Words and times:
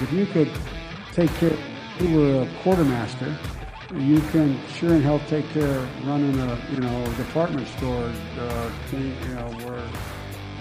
If 0.00 0.12
you 0.12 0.26
could 0.26 0.50
take 1.12 1.30
care, 1.34 1.56
you 2.00 2.16
were 2.16 2.42
a 2.42 2.48
quartermaster, 2.62 3.36
you 3.94 4.20
can 4.32 4.58
sure 4.68 4.94
in 4.94 5.02
hell 5.02 5.20
take 5.28 5.48
care 5.50 5.78
of 5.78 6.06
running 6.06 6.38
a 6.38 6.58
you 6.70 6.78
know 6.78 7.04
department 7.16 7.66
store, 7.68 8.12
uh, 8.38 8.70
thing, 8.90 9.16
you 9.22 9.34
know, 9.34 9.50
where 9.66 9.82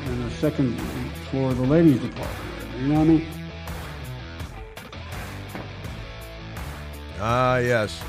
in 0.07 0.23
the 0.23 0.31
second 0.31 0.79
floor 1.29 1.51
of 1.51 1.57
the 1.57 1.63
ladies 1.63 2.01
department. 2.01 2.49
You 2.79 2.87
know 2.87 2.99
what 2.99 3.01
I 3.01 3.05
mean? 3.05 3.27
Ah, 7.19 7.57
yes. 7.57 8.01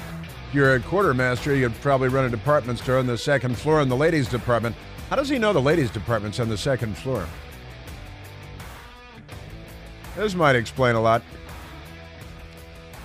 If 0.48 0.54
you're 0.54 0.74
a 0.74 0.80
quartermaster, 0.80 1.54
you'd 1.54 1.78
probably 1.80 2.08
run 2.08 2.24
a 2.24 2.30
department 2.30 2.78
store 2.78 2.98
on 2.98 3.06
the 3.06 3.18
second 3.18 3.58
floor 3.58 3.82
in 3.82 3.88
the 3.88 3.96
ladies' 3.96 4.28
department. 4.28 4.76
How 5.10 5.16
does 5.16 5.28
he 5.28 5.38
know 5.38 5.52
the 5.52 5.60
ladies' 5.60 5.90
department's 5.90 6.40
on 6.40 6.48
the 6.48 6.56
second 6.56 6.96
floor? 6.96 7.26
This 10.18 10.34
might 10.34 10.56
explain 10.56 10.96
a 10.96 11.00
lot. 11.00 11.22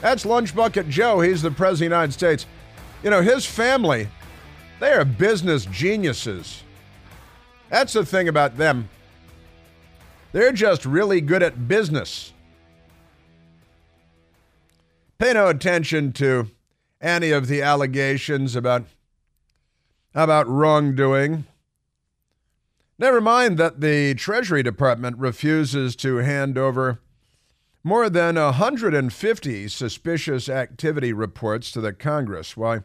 That's 0.02 0.26
Lunch 0.26 0.56
Bucket 0.56 0.90
Joe. 0.90 1.22
He's 1.22 1.44
the 1.44 1.52
President 1.52 1.74
of 1.74 1.92
the 1.92 1.96
United 1.96 2.14
States. 2.14 2.48
You 3.04 3.12
know, 3.12 3.22
his 3.22 3.46
family, 3.46 4.10
they 4.80 4.92
are 4.94 5.06
business 5.06 5.66
geniuses. 5.66 6.64
That's 7.70 7.94
the 7.94 8.04
thing 8.04 8.28
about 8.28 8.58
them. 8.58 8.90
They're 10.32 10.52
just 10.52 10.88
really 10.88 11.22
good 11.22 11.44
at 11.44 11.68
business. 11.68 12.34
Pay 15.20 15.34
no 15.34 15.50
attention 15.50 16.14
to 16.14 16.50
any 17.00 17.30
of 17.30 17.48
the 17.48 17.62
allegations 17.62 18.56
about 18.56 18.86
about 20.16 20.48
wrongdoing. 20.48 21.46
Never 23.04 23.20
mind 23.20 23.58
that 23.58 23.82
the 23.82 24.16
Treasury 24.16 24.64
Department 24.64 25.18
refuses 25.18 25.94
to 25.98 26.20
hand 26.20 26.58
over 26.58 27.02
more 27.84 28.10
than 28.10 28.36
150 28.36 29.68
suspicious 29.68 30.48
activity 30.48 31.12
reports 31.12 31.70
to 31.74 31.82
the 31.82 31.92
Congress. 31.92 32.56
Why 32.56 32.84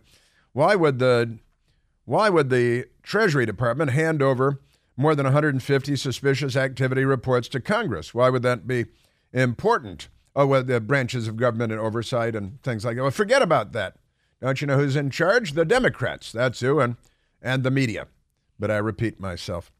why 0.55 0.75
would 0.75 0.98
the 0.98 1.38
why 2.05 2.30
would 2.30 2.50
the 2.50 2.86
Treasury 3.05 3.47
Department 3.47 3.92
hand 3.92 4.20
over 4.20 4.60
more 4.97 5.14
than 5.14 5.22
150 5.22 5.94
suspicious 5.94 6.56
activity 6.56 7.05
reports 7.05 7.47
to 7.50 7.60
Congress? 7.60 8.12
Why 8.12 8.28
would 8.28 8.42
that 8.42 8.66
be 8.66 8.86
important? 9.32 10.08
Oh, 10.34 10.48
well, 10.48 10.64
the 10.64 10.80
branches 10.80 11.28
of 11.28 11.36
government 11.36 11.70
and 11.70 11.80
oversight 11.80 12.34
and 12.34 12.60
things 12.64 12.84
like 12.84 12.97
that. 12.97 13.03
Well, 13.03 13.12
forget 13.12 13.41
about 13.41 13.70
that. 13.70 13.94
Don't 14.42 14.60
you 14.60 14.66
know 14.66 14.78
who's 14.78 14.97
in 14.97 15.10
charge? 15.10 15.53
The 15.53 15.64
Democrats. 15.64 16.32
That's 16.32 16.58
who, 16.58 16.80
and, 16.80 16.97
and 17.41 17.62
the 17.62 17.70
media. 17.70 18.08
But 18.58 18.72
I 18.72 18.78
repeat 18.78 19.20
myself. 19.20 19.70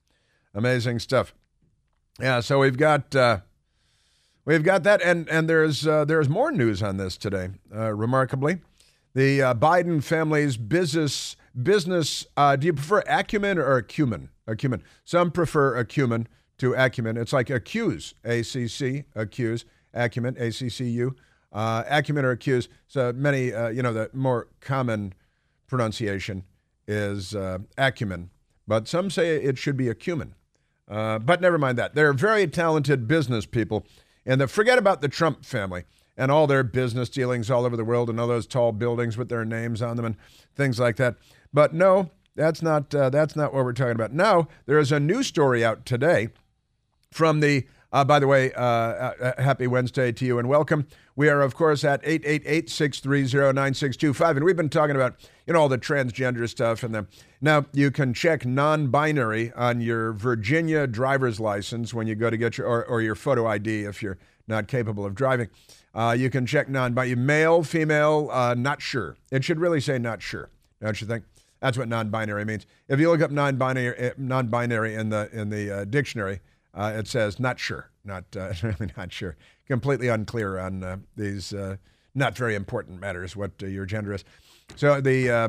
Amazing 0.55 0.99
stuff. 0.99 1.35
Yeah, 2.21 2.41
so 2.41 2.59
we've 2.59 2.77
got 2.77 3.15
uh, 3.15 3.41
we've 4.45 4.65
got 4.65 4.83
that, 4.83 5.01
and 5.03 5.29
and 5.29 5.49
there's 5.49 5.87
uh, 5.87 6.05
there's 6.05 6.29
more 6.29 6.51
news 6.51 6.83
on 6.83 6.97
this 6.97 7.17
today. 7.17 7.51
Uh, 7.73 7.95
remarkably, 7.95 8.59
the 9.15 9.43
uh, 9.43 9.55
Biden 9.55 10.03
family's 10.03 10.57
business 10.57 11.37
business. 11.63 12.27
Uh, 12.37 12.57
do 12.57 12.67
you 12.67 12.73
prefer 12.73 13.03
acumen 13.07 13.59
or 13.59 13.77
acumen? 13.77 14.31
Acumen. 14.47 14.83
Some 15.05 15.31
prefer 15.31 15.77
acumen 15.77 16.27
to 16.57 16.75
acumen. 16.75 17.17
It's 17.17 17.33
like 17.33 17.51
accuse, 17.51 18.15
A 18.25 18.43
C 18.43 18.67
C, 18.67 19.05
accuse, 19.15 19.65
acumen, 19.95 20.35
A 20.39 20.51
C 20.51 20.69
C 20.69 20.87
U, 20.87 21.15
uh, 21.53 21.85
acumen 21.89 22.25
or 22.25 22.31
accuse. 22.31 22.69
So 22.89 23.13
many, 23.13 23.47
you 23.47 23.83
know, 23.83 23.93
the 23.93 24.11
more 24.13 24.49
common 24.61 25.13
pronunciation 25.67 26.45
is 26.89 27.37
acumen, 27.77 28.31
but 28.69 28.87
some 28.87 29.11
say 29.11 29.37
it 29.37 29.59
should 29.59 29.77
be 29.77 29.89
acumen. 29.89 30.35
Uh, 30.87 31.19
but 31.19 31.41
never 31.41 31.59
mind 31.59 31.77
that. 31.79 31.95
They're 31.95 32.13
very 32.13 32.47
talented 32.47 33.09
business 33.09 33.47
people. 33.47 33.87
And 34.25 34.49
forget 34.51 34.79
about 34.79 35.01
the 35.01 35.09
Trump 35.09 35.45
family 35.45 35.85
and 36.17 36.31
all 36.31 36.47
their 36.47 36.63
business 36.63 37.09
dealings 37.09 37.51
all 37.51 37.65
over 37.65 37.77
the 37.77 37.85
world 37.85 38.11
and 38.11 38.21
all 38.21 38.27
those 38.27 38.47
tall 38.47 38.73
buildings 38.73 39.17
with 39.17 39.29
their 39.29 39.45
names 39.45 39.83
on 39.83 39.97
them 39.97 40.05
and 40.05 40.17
things 40.55 40.79
like 40.79 40.97
that. 40.97 41.17
But 41.53 41.75
no, 41.75 42.11
that's 42.37 42.63
not, 42.63 42.95
uh, 42.95 43.11
that's 43.11 43.37
not 43.37 43.55
what 43.55 43.65
we're 43.65 43.73
talking 43.73 43.93
about. 43.93 44.13
Now, 44.13 44.49
there 44.67 44.79
is 44.79 44.93
a 44.93 45.01
new 45.01 45.23
story 45.23 45.65
out 45.65 45.87
today 45.87 46.29
from 47.11 47.41
the 47.41 47.67
uh, 47.93 48.05
by 48.05 48.19
the 48.19 48.27
way, 48.27 48.53
uh, 48.53 48.61
uh, 48.61 49.43
happy 49.43 49.67
Wednesday 49.67 50.13
to 50.13 50.25
you 50.25 50.39
and 50.39 50.49
welcome. 50.49 50.87
We 51.17 51.29
are, 51.29 51.41
of 51.41 51.55
course, 51.55 51.85
at 51.85 52.01
888 52.05 52.69
630 52.69 53.55
9625. 53.55 54.37
And 54.37 54.45
we've 54.45 54.57
been 54.57 54.69
talking 54.69 54.95
about, 54.95 55.17
you 55.47 55.55
know, 55.55 55.61
all 55.61 55.69
the 55.69 55.79
transgender 55.79 56.49
stuff. 56.49 56.83
And 56.83 56.95
the, 56.95 57.07
now 57.41 57.65
you 57.73 57.91
can 57.91 58.13
check 58.13 58.45
non 58.45 58.89
binary 58.89 59.53
on 59.55 59.81
your 59.81 60.13
Virginia 60.13 60.87
driver's 60.87 61.41
license 61.41 61.95
when 61.95 62.07
you 62.07 62.15
go 62.15 62.29
to 62.31 62.37
get 62.37 62.59
your, 62.59 62.67
or, 62.67 62.85
or 62.85 63.01
your 63.01 63.15
photo 63.15 63.47
ID 63.47 63.85
if 63.85 64.03
you're 64.03 64.19
not 64.47 64.69
capable 64.69 65.07
of 65.07 65.15
driving. 65.15 65.49
Uh, 65.95 66.15
you 66.17 66.29
can 66.29 66.45
check 66.45 66.69
non 66.69 66.93
binary, 66.93 67.17
male, 67.17 67.63
female, 67.63 68.29
uh, 68.31 68.55
not 68.55 68.83
sure. 68.83 69.17
It 69.33 69.45
should 69.45 69.59
really 69.59 69.81
say 69.81 69.99
not 69.99 70.21
sure, 70.21 70.51
don't 70.81 71.01
you 71.01 71.07
think? 71.07 71.25
That's 71.61 71.77
what 71.79 71.89
non 71.89 72.11
binary 72.11 72.45
means. 72.45 72.67
If 72.87 73.01
you 73.01 73.11
look 73.11 73.23
up 73.23 73.31
non 73.31 73.57
binary 73.57 73.97
eh, 73.97 74.13
non 74.19 74.49
binary 74.49 74.95
in 74.95 75.09
the, 75.09 75.29
in 75.33 75.49
the 75.49 75.81
uh, 75.81 75.85
dictionary, 75.87 76.41
uh, 76.79 76.93
it 76.95 77.09
says 77.09 77.41
not 77.41 77.59
sure, 77.59 77.91
not 78.05 78.25
uh, 78.37 78.53
really 78.63 78.91
not 78.97 79.13
sure, 79.13 79.37
completely 79.67 80.09
unclear 80.09 80.59
on 80.59 80.85
uh, 80.85 80.97
these 81.17 81.53
uh, 81.53 81.77
not 82.15 82.37
very 82.37 82.55
important 82.55 83.01
matters 83.01 83.37
what 83.37 83.51
uh, 83.63 83.67
your 83.67 83.85
gender 83.85 84.15
is. 84.15 84.25
So 84.77 85.01
the 85.01 85.31
uh, 85.31 85.49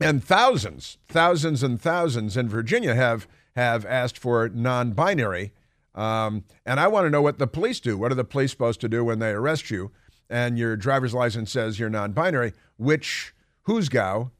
and 0.00 0.24
thousands, 0.24 0.96
thousands 1.08 1.62
and 1.62 1.80
thousands 1.80 2.36
in 2.36 2.48
Virginia 2.48 2.94
have 2.94 3.28
have 3.56 3.84
asked 3.84 4.16
for 4.16 4.48
non-binary. 4.48 5.52
Um, 5.94 6.44
and 6.64 6.78
I 6.78 6.86
want 6.86 7.06
to 7.06 7.10
know 7.10 7.22
what 7.22 7.38
the 7.38 7.48
police 7.48 7.80
do. 7.80 7.98
What 7.98 8.12
are 8.12 8.14
the 8.14 8.24
police 8.24 8.52
supposed 8.52 8.80
to 8.82 8.88
do 8.88 9.04
when 9.04 9.18
they 9.18 9.30
arrest 9.30 9.70
you 9.70 9.90
and 10.30 10.56
your 10.56 10.76
driver's 10.76 11.12
license 11.12 11.50
says 11.50 11.78
you're 11.78 11.90
non-binary? 11.90 12.54
Which 12.76 13.34
hoosegow 13.66 14.30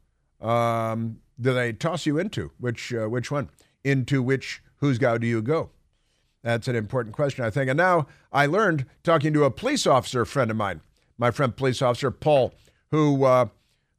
um, 0.41 1.19
do 1.39 1.53
they 1.53 1.73
toss 1.73 2.07
you 2.07 2.17
into? 2.17 2.51
Which 2.57 2.91
which 2.91 3.29
one? 3.29 3.49
Into 3.83 4.23
which 4.23 4.63
hoosegow 4.81 5.19
do 5.19 5.27
you 5.27 5.43
go? 5.43 5.69
That's 6.43 6.67
an 6.67 6.75
important 6.75 7.15
question, 7.15 7.43
I 7.43 7.49
think. 7.49 7.69
And 7.69 7.77
now 7.77 8.07
I 8.31 8.45
learned 8.45 8.85
talking 9.03 9.33
to 9.33 9.43
a 9.43 9.51
police 9.51 9.85
officer 9.85 10.25
friend 10.25 10.49
of 10.49 10.57
mine, 10.57 10.81
my 11.17 11.31
friend 11.31 11.55
police 11.55 11.81
officer 11.81 12.11
Paul, 12.11 12.53
who 12.91 13.25
uh, 13.25 13.47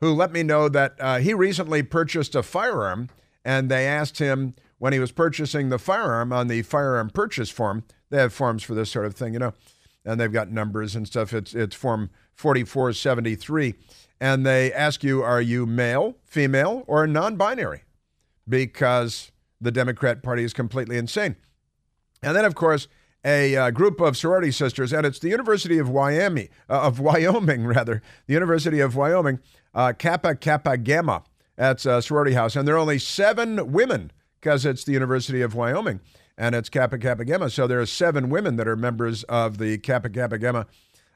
who 0.01 0.15
let 0.15 0.33
me 0.33 0.43
know 0.43 0.69
that 0.69 0.95
uh, 0.99 1.19
he 1.19 1.35
recently 1.35 1.83
purchased 1.83 2.35
a 2.35 2.43
firearm, 2.43 3.11
and 3.45 3.71
they 3.71 3.87
asked 3.87 4.19
him 4.19 4.55
when 4.79 4.95
he 4.95 4.99
was 4.99 5.13
purchasing 5.13 5.69
the 5.69 5.79
firearm 5.79 6.33
on 6.33 6.49
the 6.49 6.63
firearm 6.63 7.11
purchase 7.11 7.51
form. 7.51 7.85
They 8.09 8.19
have 8.19 8.33
forms 8.33 8.63
for 8.63 8.75
this 8.75 8.91
sort 8.91 9.05
of 9.05 9.15
thing, 9.15 9.35
you 9.35 9.39
know, 9.39 9.53
and 10.05 10.19
they've 10.19 10.33
got 10.33 10.51
numbers 10.51 10.97
and 10.97 11.07
stuff. 11.07 11.35
It's 11.35 11.55
it's 11.55 11.77
form 11.77 12.09
4473, 12.35 13.75
and 14.19 14.47
they 14.47 14.73
ask 14.73 15.05
you, 15.05 15.23
are 15.23 15.43
you 15.43 15.67
male, 15.67 16.17
female, 16.25 16.85
or 16.87 17.07
non-binary? 17.07 17.83
Because 18.49 19.31
the 19.61 19.71
Democrat 19.71 20.23
Party 20.23 20.43
is 20.43 20.55
completely 20.55 20.97
insane. 20.97 21.37
And 22.23 22.37
then, 22.37 22.45
of 22.45 22.55
course, 22.55 22.89
a 23.25 23.57
uh, 23.57 23.71
group 23.71 24.01
of 24.01 24.17
sorority 24.17 24.51
sisters, 24.51 24.93
and 24.93 25.07
it's 25.07 25.19
the 25.19 25.29
University 25.29 25.79
of 25.79 25.89
Wyoming, 25.89 26.49
uh, 26.69 26.83
of 26.83 27.01
Wyoming 27.01 27.67
rather, 27.67 28.03
the 28.27 28.35
University 28.35 28.81
of 28.81 28.97
Wyoming, 28.97 29.41
uh, 29.75 29.93
Kappa 29.97 30.35
Kappa 30.35 30.77
Gamma. 30.79 31.23
That's 31.57 31.85
a 31.85 32.01
sorority 32.01 32.33
house, 32.33 32.57
and 32.57 32.67
there 32.67 32.75
are 32.75 32.79
only 32.79 32.99
seven 32.99 33.73
women 33.73 34.11
because 34.41 34.65
it's 34.65 34.85
the 34.85 34.93
University 34.93 35.43
of 35.43 35.55
Wyoming, 35.55 36.01
and 36.39 36.55
it's 36.55 36.71
Kappa 36.71 36.99
Kappa 36.99 37.27
Gamma. 37.27 37.51
So 37.51 37.67
there 37.67 37.81
are 37.81 37.87
seven 37.87 38.31
women 38.31 38.57
that 38.57 38.67
are 38.67 38.77
members 38.77 39.25
of 39.25 39.59
the 39.59 39.77
Kappa 39.79 40.09
Kappa 40.09 40.39
Gamma 40.39 40.67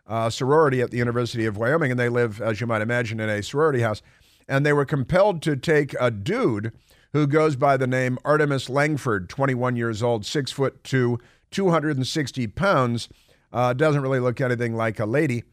uh, 0.07 0.29
sorority 0.29 0.83
at 0.83 0.91
the 0.91 0.99
University 0.99 1.47
of 1.47 1.57
Wyoming, 1.57 1.91
and 1.91 1.99
they 1.99 2.11
live, 2.11 2.43
as 2.43 2.61
you 2.61 2.67
might 2.67 2.83
imagine, 2.83 3.21
in 3.21 3.31
a 3.31 3.43
sorority 3.43 3.81
house. 3.81 4.03
And 4.47 4.67
they 4.67 4.75
were 4.75 4.85
compelled 4.85 5.41
to 5.43 5.57
take 5.57 5.95
a 5.99 6.11
dude 6.11 6.73
who 7.15 7.29
goes 7.29 7.55
by 7.55 7.77
the 7.77 7.87
name 7.87 8.19
Artemis 8.25 8.69
Langford, 8.69 9.29
21 9.29 9.77
years 9.77 10.03
old, 10.03 10.27
six 10.27 10.51
foot 10.51 10.83
two, 10.83 11.19
260 11.53 12.49
pounds. 12.49 13.09
Uh, 13.53 13.73
doesn't 13.73 14.03
really 14.03 14.19
look 14.19 14.41
anything 14.41 14.75
like 14.75 14.99
a 14.99 15.07
lady. 15.07 15.45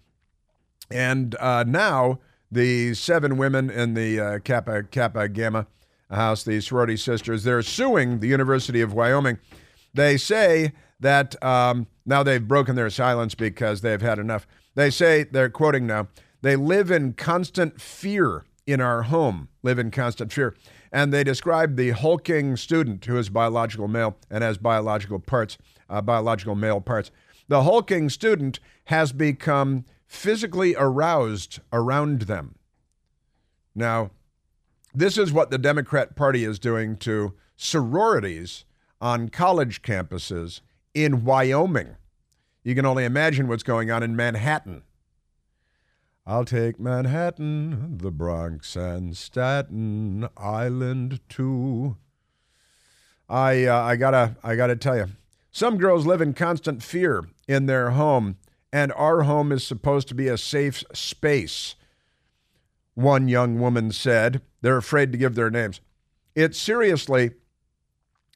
And 0.89 1.35
uh, 1.39 1.63
now 1.65 2.19
the 2.51 2.95
seven 2.95 3.37
women 3.37 3.69
in 3.69 3.93
the 3.93 4.19
uh, 4.19 4.39
Kappa 4.39 4.83
Kappa 4.83 5.29
Gamma 5.29 5.67
house, 6.09 6.43
the 6.43 6.59
sorority 6.61 6.97
sisters, 6.97 7.43
they're 7.43 7.61
suing 7.61 8.19
the 8.19 8.27
University 8.27 8.81
of 8.81 8.93
Wyoming. 8.93 9.37
They 9.93 10.17
say 10.17 10.73
that 10.99 11.41
um, 11.43 11.85
now 12.07 12.23
they've 12.23 12.45
broken 12.45 12.75
their 12.75 12.89
silence 12.89 13.35
because 13.35 13.81
they've 13.81 14.01
had 14.01 14.17
enough. 14.17 14.47
They 14.73 14.89
say, 14.89 15.23
they're 15.23 15.49
quoting 15.49 15.85
now, 15.85 16.07
they 16.41 16.55
live 16.55 16.89
in 16.89 17.13
constant 17.13 17.79
fear 17.79 18.45
in 18.65 18.81
our 18.81 19.03
home, 19.03 19.49
live 19.61 19.77
in 19.77 19.91
constant 19.91 20.33
fear 20.33 20.55
and 20.91 21.13
they 21.13 21.23
describe 21.23 21.75
the 21.75 21.91
hulking 21.91 22.57
student 22.57 23.05
who 23.05 23.17
is 23.17 23.29
biological 23.29 23.87
male 23.87 24.17
and 24.29 24.43
has 24.43 24.57
biological 24.57 25.19
parts, 25.19 25.57
uh, 25.89 26.01
biological 26.01 26.55
male 26.55 26.81
parts. 26.81 27.11
The 27.47 27.63
hulking 27.63 28.09
student 28.09 28.59
has 28.85 29.13
become 29.13 29.85
physically 30.05 30.75
aroused 30.77 31.59
around 31.71 32.23
them. 32.23 32.55
Now, 33.73 34.11
this 34.93 35.17
is 35.17 35.31
what 35.31 35.51
the 35.51 35.57
Democrat 35.57 36.15
Party 36.15 36.43
is 36.43 36.59
doing 36.59 36.97
to 36.97 37.33
sororities 37.55 38.65
on 38.99 39.29
college 39.29 39.81
campuses 39.81 40.59
in 40.93 41.23
Wyoming. 41.23 41.95
You 42.63 42.75
can 42.75 42.85
only 42.85 43.05
imagine 43.05 43.47
what's 43.47 43.63
going 43.63 43.89
on 43.89 44.03
in 44.03 44.15
Manhattan. 44.15 44.83
I'll 46.31 46.45
take 46.45 46.79
Manhattan, 46.79 47.97
the 47.97 48.09
Bronx, 48.09 48.77
and 48.77 49.17
Staten 49.17 50.29
Island 50.37 51.19
too. 51.27 51.97
I 53.27 53.65
uh, 53.65 53.81
I 53.81 53.97
gotta 53.97 54.37
I 54.41 54.55
gotta 54.55 54.77
tell 54.77 54.95
you, 54.95 55.07
some 55.51 55.77
girls 55.77 56.05
live 56.05 56.21
in 56.21 56.33
constant 56.33 56.83
fear 56.83 57.25
in 57.49 57.65
their 57.65 57.89
home, 57.89 58.37
and 58.71 58.93
our 58.93 59.23
home 59.23 59.51
is 59.51 59.67
supposed 59.67 60.07
to 60.07 60.15
be 60.15 60.29
a 60.29 60.37
safe 60.37 60.85
space. 60.93 61.75
One 62.93 63.27
young 63.27 63.59
woman 63.59 63.91
said 63.91 64.41
they're 64.61 64.77
afraid 64.77 65.11
to 65.11 65.17
give 65.17 65.35
their 65.35 65.51
names. 65.51 65.81
It's 66.33 66.57
seriously, 66.57 67.31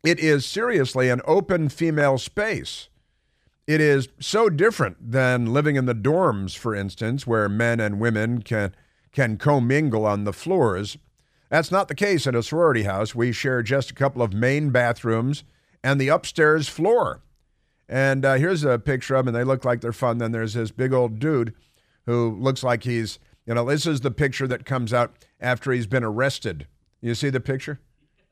it 0.04 0.20
is 0.20 0.46
seriously 0.46 1.08
an 1.08 1.22
open 1.26 1.70
female 1.70 2.18
space. 2.18 2.90
It 3.68 3.82
is 3.82 4.10
so 4.20 4.50
different 4.50 5.12
than 5.12 5.52
living 5.52 5.76
in 5.76 5.88
the 5.88 5.96
dorms, 5.96 6.56
for 6.56 6.76
instance, 6.76 7.26
where 7.26 7.50
men 7.50 7.80
and 7.80 8.00
women 8.00 8.44
can, 8.44 8.76
can 9.12 9.38
commingle 9.38 10.06
on 10.06 10.24
the 10.24 10.34
floors. 10.34 10.98
That's 11.50 11.72
not 11.72 11.88
the 11.88 11.96
case 11.96 12.28
in 12.28 12.36
a 12.36 12.44
sorority 12.44 12.84
house. 12.84 13.16
We 13.16 13.32
share 13.32 13.64
just 13.64 13.90
a 13.90 13.96
couple 13.96 14.22
of 14.22 14.34
main 14.34 14.70
bathrooms 14.70 15.44
and 15.84 16.00
the 16.00 16.10
upstairs 16.10 16.70
floor. 16.70 17.24
And 17.90 18.24
uh, 18.24 18.36
here's 18.36 18.64
a 18.64 18.78
picture 18.78 19.16
of 19.16 19.26
them, 19.26 19.34
and 19.34 19.42
they 19.42 19.48
look 19.48 19.66
like 19.66 19.82
they're 19.82 19.94
fun. 19.94 20.20
Then 20.20 20.32
there's 20.32 20.54
this 20.54 20.72
big 20.72 20.94
old 20.94 21.18
dude 21.18 21.56
who 22.06 22.36
looks 22.40 22.64
like 22.64 22.84
he's, 22.84 23.18
you 23.48 23.56
know, 23.56 23.66
this 23.66 23.88
is 23.88 24.02
the 24.02 24.12
picture 24.12 24.48
that 24.48 24.66
comes 24.66 24.94
out 24.94 25.26
after 25.40 25.72
he's 25.72 25.88
been 25.88 26.04
arrested. 26.04 26.68
You 27.02 27.16
see 27.16 27.32
the 27.32 27.40
picture? 27.40 27.80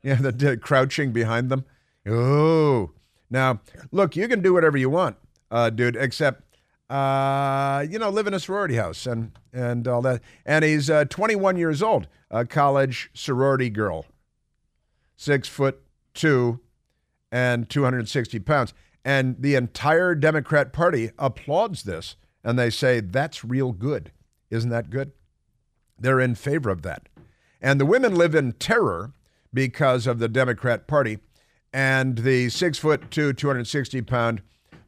Yeah, 0.00 0.14
the, 0.20 0.30
the 0.30 0.56
crouching 0.56 1.10
behind 1.12 1.50
them. 1.50 1.64
Oh, 2.06 2.92
now 3.30 3.60
look, 3.90 4.14
you 4.14 4.28
can 4.28 4.40
do 4.40 4.52
whatever 4.52 4.78
you 4.78 4.90
want 4.90 5.16
uh, 5.54 5.70
dude, 5.70 5.94
except 5.94 6.42
uh, 6.90 7.86
you 7.88 7.98
know, 7.98 8.10
live 8.10 8.26
in 8.26 8.34
a 8.34 8.40
sorority 8.40 8.74
house 8.74 9.06
and 9.06 9.30
and 9.52 9.86
all 9.86 10.02
that. 10.02 10.20
And 10.44 10.64
he's 10.64 10.90
uh, 10.90 11.04
21 11.06 11.56
years 11.56 11.82
old, 11.82 12.08
a 12.30 12.44
college 12.44 13.08
sorority 13.14 13.70
girl, 13.70 14.04
six 15.16 15.48
foot 15.48 15.80
two, 16.12 16.60
and 17.30 17.70
260 17.70 18.38
pounds. 18.40 18.74
And 19.04 19.36
the 19.38 19.54
entire 19.54 20.14
Democrat 20.14 20.72
Party 20.72 21.10
applauds 21.18 21.84
this, 21.84 22.16
and 22.42 22.58
they 22.58 22.70
say 22.70 23.00
that's 23.00 23.44
real 23.44 23.72
good. 23.72 24.10
Isn't 24.50 24.70
that 24.70 24.90
good? 24.90 25.12
They're 25.98 26.20
in 26.20 26.34
favor 26.34 26.70
of 26.70 26.82
that. 26.82 27.08
And 27.60 27.80
the 27.80 27.86
women 27.86 28.14
live 28.14 28.34
in 28.34 28.52
terror 28.52 29.12
because 29.52 30.06
of 30.06 30.18
the 30.18 30.28
Democrat 30.28 30.88
Party, 30.88 31.18
and 31.72 32.18
the 32.18 32.48
six 32.48 32.78
foot 32.78 33.10
two, 33.10 33.32
260 33.32 34.02
pound 34.02 34.42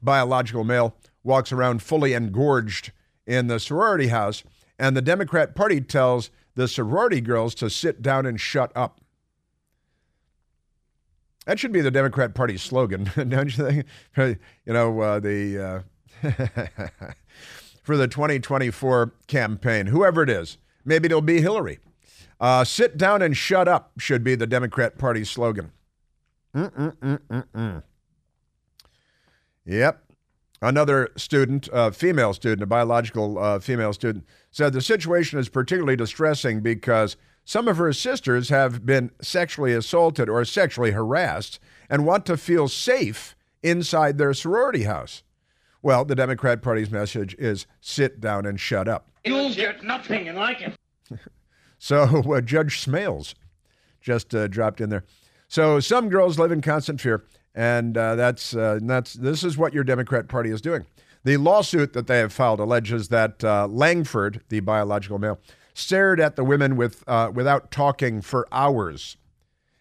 biological 0.06 0.64
male 0.64 0.96
walks 1.22 1.52
around 1.52 1.82
fully 1.82 2.14
engorged 2.14 2.92
in 3.26 3.48
the 3.48 3.60
sorority 3.60 4.06
house, 4.06 4.42
and 4.78 4.96
the 4.96 5.02
Democrat 5.02 5.54
Party 5.54 5.82
tells 5.82 6.30
the 6.54 6.66
sorority 6.66 7.20
girls 7.20 7.54
to 7.56 7.68
sit 7.68 8.00
down 8.00 8.24
and 8.24 8.40
shut 8.40 8.72
up. 8.74 9.02
That 11.44 11.58
should 11.58 11.72
be 11.72 11.82
the 11.82 11.90
Democrat 11.90 12.34
Party 12.34 12.56
slogan, 12.56 13.10
don't 13.28 13.56
you 13.56 13.84
think? 14.16 14.38
You 14.64 14.72
know, 14.72 15.00
uh, 15.00 15.20
the 15.20 15.84
uh, 16.22 16.30
for 17.82 17.96
the 17.96 18.08
2024 18.08 19.12
campaign, 19.26 19.86
whoever 19.86 20.22
it 20.22 20.30
is, 20.30 20.58
maybe 20.84 21.06
it'll 21.06 21.20
be 21.20 21.40
Hillary. 21.40 21.78
Uh, 22.40 22.64
sit 22.64 22.96
down 22.98 23.22
and 23.22 23.36
shut 23.36 23.68
up 23.68 23.92
should 23.98 24.24
be 24.24 24.34
the 24.34 24.46
Democrat 24.46 24.98
Party 24.98 25.24
slogan. 25.24 25.72
Mm-mm-mm-mm-mm. 26.54 27.82
Yep. 29.66 30.02
Another 30.62 31.10
student, 31.16 31.68
a 31.72 31.92
female 31.92 32.32
student, 32.32 32.62
a 32.62 32.66
biological 32.66 33.38
uh, 33.38 33.58
female 33.58 33.92
student, 33.92 34.24
said 34.50 34.72
the 34.72 34.80
situation 34.80 35.38
is 35.38 35.50
particularly 35.50 35.96
distressing 35.96 36.60
because 36.60 37.16
some 37.44 37.68
of 37.68 37.76
her 37.76 37.92
sisters 37.92 38.48
have 38.48 38.86
been 38.86 39.10
sexually 39.20 39.74
assaulted 39.74 40.28
or 40.28 40.44
sexually 40.44 40.92
harassed 40.92 41.58
and 41.90 42.06
want 42.06 42.24
to 42.26 42.36
feel 42.36 42.68
safe 42.68 43.36
inside 43.62 44.16
their 44.16 44.32
sorority 44.32 44.84
house. 44.84 45.22
Well, 45.82 46.04
the 46.04 46.14
Democrat 46.14 46.62
Party's 46.62 46.90
message 46.90 47.34
is 47.38 47.66
sit 47.80 48.20
down 48.20 48.46
and 48.46 48.58
shut 48.58 48.88
up. 48.88 49.10
You'll 49.24 49.54
get 49.54 49.84
nothing 49.84 50.26
and 50.26 50.38
like 50.38 50.62
it. 50.62 50.74
so 51.78 52.32
uh, 52.32 52.40
Judge 52.40 52.84
Smails 52.84 53.34
just 54.00 54.34
uh, 54.34 54.48
dropped 54.48 54.80
in 54.80 54.88
there. 54.88 55.04
So 55.48 55.78
some 55.80 56.08
girls 56.08 56.38
live 56.38 56.50
in 56.50 56.62
constant 56.62 57.00
fear 57.00 57.24
and 57.56 57.96
uh, 57.96 58.14
that's 58.14 58.54
uh, 58.54 58.78
that's 58.82 59.14
this 59.14 59.42
is 59.42 59.56
what 59.56 59.72
your 59.72 59.82
Democrat 59.82 60.28
Party 60.28 60.50
is 60.50 60.60
doing. 60.60 60.84
The 61.24 61.38
lawsuit 61.38 61.94
that 61.94 62.06
they 62.06 62.18
have 62.18 62.32
filed 62.32 62.60
alleges 62.60 63.08
that 63.08 63.42
uh, 63.42 63.66
Langford, 63.66 64.42
the 64.50 64.60
biological 64.60 65.18
male, 65.18 65.40
stared 65.74 66.20
at 66.20 66.36
the 66.36 66.44
women 66.44 66.76
with 66.76 67.02
uh, 67.08 67.32
without 67.34 67.70
talking 67.70 68.20
for 68.20 68.46
hours. 68.52 69.16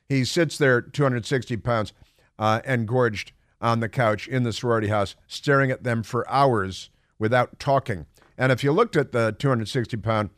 He 0.07 0.23
sits 0.23 0.57
there, 0.57 0.81
260 0.81 1.57
pounds, 1.57 1.91
uh, 2.39 2.61
engorged 2.65 3.33
on 3.59 3.79
the 3.79 3.89
couch 3.89 4.27
in 4.27 4.43
the 4.43 4.53
sorority 4.53 4.87
house, 4.87 5.15
staring 5.27 5.71
at 5.71 5.83
them 5.83 6.03
for 6.03 6.29
hours 6.29 6.89
without 7.19 7.59
talking. 7.59 8.05
And 8.37 8.51
if 8.51 8.63
you 8.63 8.71
looked 8.71 8.95
at 8.95 9.11
the 9.11 9.35
260 9.37 9.97
pound, 9.97 10.29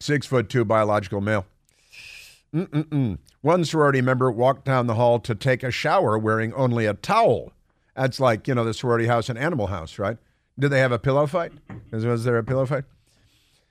six 0.00 0.26
foot 0.26 0.48
two 0.48 0.64
biological 0.64 1.20
male, 1.20 1.46
Mm-mm-mm. 2.54 3.18
One 3.42 3.64
sorority 3.64 4.00
member 4.00 4.30
walked 4.30 4.64
down 4.64 4.86
the 4.86 4.94
hall 4.94 5.18
to 5.20 5.34
take 5.34 5.62
a 5.62 5.70
shower 5.70 6.18
wearing 6.18 6.52
only 6.54 6.86
a 6.86 6.94
towel. 6.94 7.52
That's 7.94 8.20
like, 8.20 8.48
you 8.48 8.54
know, 8.54 8.64
the 8.64 8.74
sorority 8.74 9.06
house 9.06 9.28
and 9.28 9.38
animal 9.38 9.68
house, 9.68 9.98
right? 9.98 10.18
Did 10.58 10.68
they 10.68 10.80
have 10.80 10.92
a 10.92 10.98
pillow 10.98 11.26
fight? 11.26 11.52
Was 11.92 12.24
there 12.24 12.38
a 12.38 12.44
pillow 12.44 12.66
fight? 12.66 12.84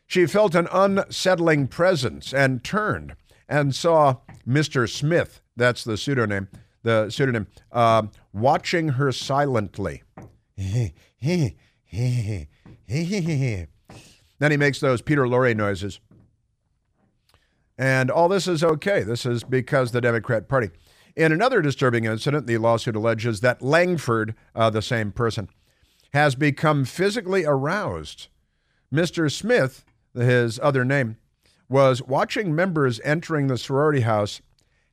She 0.08 0.26
felt 0.26 0.56
an 0.56 0.68
unsettling 0.72 1.68
presence 1.68 2.34
and 2.34 2.64
turned 2.64 3.16
and 3.48 3.76
saw 3.76 4.18
Mr. 4.48 4.90
Smith, 4.90 5.42
that's 5.56 5.84
the 5.84 5.98
pseudonym, 5.98 6.48
the 6.84 7.10
pseudonym, 7.10 7.48
uh, 7.72 8.04
watching 8.34 8.90
her 8.90 9.12
silently. 9.12 10.04
then 10.58 10.94
he 11.22 11.58
makes 14.58 14.80
those 14.80 15.02
Peter 15.02 15.26
Lorre 15.26 15.56
noises. 15.56 16.00
And 17.80 18.12
all 18.12 18.28
this 18.28 18.46
is 18.46 18.62
okay. 18.62 19.04
This 19.04 19.26
is 19.26 19.46
because 19.46 19.92
the 19.92 20.02
Democrat 20.02 20.50
Party. 20.50 20.70
In 21.16 21.32
another 21.32 21.62
disturbing 21.62 22.04
incident, 22.04 22.46
the 22.46 22.58
lawsuit 22.58 22.98
alleges 22.98 23.40
that 23.40 23.62
Langford, 23.62 24.36
uh, 24.54 24.70
the 24.70 24.82
same 24.82 25.14
person, 25.14 25.48
has 26.12 26.36
become 26.36 26.84
physically 26.84 27.46
aroused. 27.46 28.28
Mr. 28.94 29.32
Smith, 29.32 29.86
his 30.14 30.60
other 30.62 30.84
name, 30.84 31.16
was 31.70 32.02
watching 32.02 32.54
members 32.54 33.00
entering 33.06 33.48
the 33.48 33.58
sorority 33.58 34.02
house, 34.02 34.42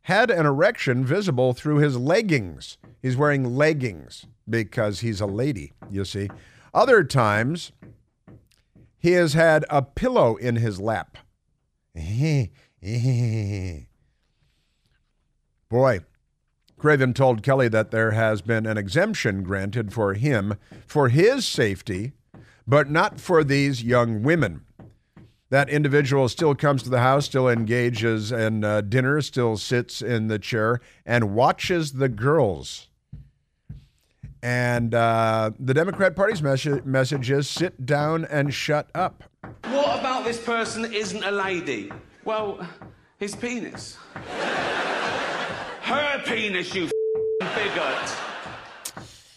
had 0.02 0.30
an 0.30 0.46
erection 0.46 1.04
visible 1.04 1.54
through 1.54 1.78
his 1.78 1.96
leggings. 1.96 2.78
He's 3.02 3.16
wearing 3.16 3.56
leggings 3.56 4.26
because 4.48 5.00
he's 5.00 5.20
a 5.20 5.26
lady, 5.26 5.72
you 5.90 6.04
see. 6.04 6.28
Other 6.72 7.02
times, 7.02 7.72
he 8.96 9.12
has 9.12 9.32
had 9.32 9.64
a 9.68 9.82
pillow 9.82 10.36
in 10.36 10.54
his 10.56 10.78
lap. 10.78 11.18
Boy, 15.68 16.00
Craven 16.78 17.14
told 17.14 17.42
Kelly 17.42 17.66
that 17.68 17.90
there 17.90 18.12
has 18.12 18.42
been 18.42 18.64
an 18.64 18.78
exemption 18.78 19.42
granted 19.42 19.92
for 19.92 20.14
him 20.14 20.54
for 20.86 21.08
his 21.08 21.44
safety, 21.44 22.12
but 22.64 22.88
not 22.88 23.20
for 23.20 23.42
these 23.42 23.82
young 23.82 24.22
women. 24.22 24.64
That 25.50 25.68
individual 25.68 26.28
still 26.28 26.54
comes 26.54 26.84
to 26.84 26.90
the 26.90 27.00
house, 27.00 27.26
still 27.26 27.48
engages 27.48 28.30
in 28.30 28.62
uh, 28.62 28.82
dinner, 28.82 29.20
still 29.20 29.56
sits 29.56 30.00
in 30.00 30.28
the 30.28 30.38
chair, 30.38 30.80
and 31.04 31.34
watches 31.34 31.94
the 31.94 32.08
girls. 32.08 32.86
And 34.42 34.94
uh, 34.94 35.50
the 35.58 35.74
Democrat 35.74 36.14
Party's 36.14 36.42
mes- 36.42 36.84
message 36.84 37.32
is 37.32 37.48
sit 37.48 37.84
down 37.84 38.24
and 38.26 38.54
shut 38.54 38.90
up. 38.94 39.24
What 39.64 39.98
about 39.98 40.24
this 40.24 40.40
person 40.40 40.92
isn't 40.92 41.24
a 41.24 41.32
lady? 41.32 41.90
Well, 42.26 42.58
his 43.18 43.36
penis. 43.36 43.96
Her 45.82 46.22
penis, 46.24 46.74
you 46.74 46.90
bigot. 47.38 48.16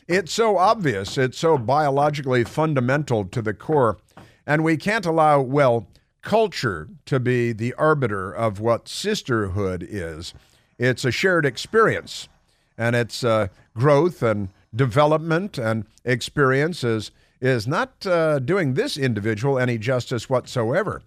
It's 0.08 0.34
so 0.34 0.58
obvious. 0.58 1.16
It's 1.16 1.38
so 1.38 1.60
biologically 1.60 2.44
fundamental 2.44 3.26
to 3.26 3.44
the 3.44 3.54
core. 3.54 4.00
And 4.48 4.64
we 4.64 4.76
can't 4.76 5.06
allow, 5.06 5.40
well, 5.40 5.88
culture 6.24 6.90
to 7.06 7.20
be 7.20 7.52
the 7.54 7.76
arbiter 7.76 8.32
of 8.32 8.60
what 8.60 8.88
sisterhood 8.88 9.86
is. 9.88 10.34
It's 10.80 11.06
a 11.06 11.12
shared 11.12 11.46
experience, 11.46 12.28
and 12.76 12.96
its 12.96 13.24
uh, 13.24 13.50
growth 13.76 14.24
and 14.24 14.50
development 14.76 15.60
and 15.60 15.86
experience 16.04 16.84
is, 16.84 17.12
is 17.40 17.68
not 17.68 18.04
uh, 18.08 18.40
doing 18.40 18.74
this 18.74 18.98
individual 18.98 19.60
any 19.60 19.78
justice 19.78 20.28
whatsoever. 20.28 21.04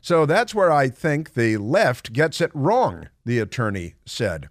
So 0.00 0.26
that's 0.26 0.54
where 0.54 0.72
I 0.72 0.88
think 0.88 1.34
the 1.34 1.56
left 1.56 2.12
gets 2.12 2.40
it 2.40 2.50
wrong, 2.54 3.08
the 3.24 3.38
attorney 3.38 3.94
said. 4.04 4.48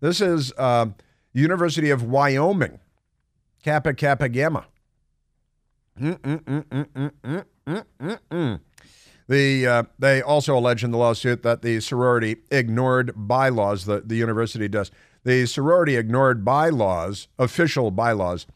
This 0.00 0.20
is 0.20 0.52
uh, 0.56 0.86
University 1.32 1.90
of 1.90 2.02
Wyoming, 2.02 2.78
Kappa 3.62 3.94
Kappa 3.94 4.28
Gamma. 4.28 4.66
Mm, 6.00 6.18
mm, 6.18 7.44
mm, 8.30 8.60
the, 9.28 9.66
uh, 9.66 9.82
they 9.98 10.22
also 10.22 10.56
allege 10.56 10.82
in 10.82 10.90
the 10.90 10.98
lawsuit 10.98 11.42
that 11.42 11.62
the 11.62 11.80
sorority 11.80 12.36
ignored 12.50 13.12
bylaws, 13.16 13.84
the, 13.84 14.00
the 14.00 14.16
university 14.16 14.68
does. 14.68 14.90
The 15.24 15.44
sorority 15.46 15.96
ignored 15.96 16.44
bylaws, 16.44 17.28
official 17.38 17.90
bylaws, 17.90 18.46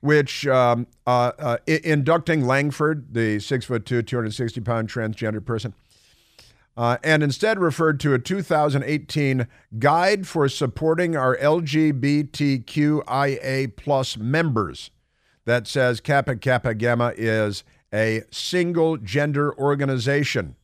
which 0.00 0.46
um, 0.46 0.86
uh, 1.06 1.32
uh, 1.38 1.56
inducting 1.66 2.46
Langford, 2.46 3.14
the 3.14 3.38
six 3.40 3.64
foot 3.64 3.84
two, 3.86 4.02
260 4.02 4.60
pound 4.60 4.88
transgender 4.88 5.44
person, 5.44 5.74
uh, 6.76 6.98
and 7.02 7.22
instead 7.22 7.58
referred 7.58 7.98
to 8.00 8.14
a 8.14 8.18
2018 8.18 9.48
guide 9.78 10.26
for 10.26 10.48
supporting 10.48 11.16
our 11.16 11.36
LGBTQIA 11.38 12.26
plus 13.76 14.16
members 14.16 14.90
that 15.48 15.66
says 15.66 15.98
Kappa 16.00 16.36
Kappa 16.36 16.74
Gamma 16.74 17.14
is 17.16 17.64
a 17.92 18.22
single 18.30 18.98
gender 18.98 19.58
organization. 19.58 20.56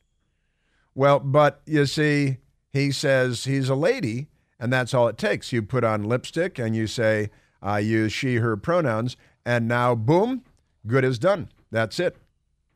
Well, 0.95 1.21
but 1.21 1.63
you 1.65 1.87
see, 1.87 2.37
he 2.71 2.93
says 2.93 3.45
he's 3.45 3.71
a 3.71 3.75
lady, 3.75 4.29
and 4.61 4.73
that's 4.73 4.93
all 4.93 5.09
it 5.09 5.17
takes. 5.17 5.53
You 5.53 5.63
put 5.63 5.85
on 5.85 6.05
lipstick 6.05 6.59
and 6.59 6.77
you 6.77 6.87
say, 6.87 7.31
I 7.65 7.79
use 7.79 8.13
she, 8.13 8.37
her 8.37 8.57
pronouns, 8.57 9.17
and 9.45 9.67
now, 9.67 9.95
boom, 9.95 10.45
good 10.87 11.03
is 11.03 11.19
done. 11.19 11.49
That's 11.71 11.99
it. 11.99 12.17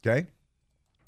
Okay? 0.05 0.27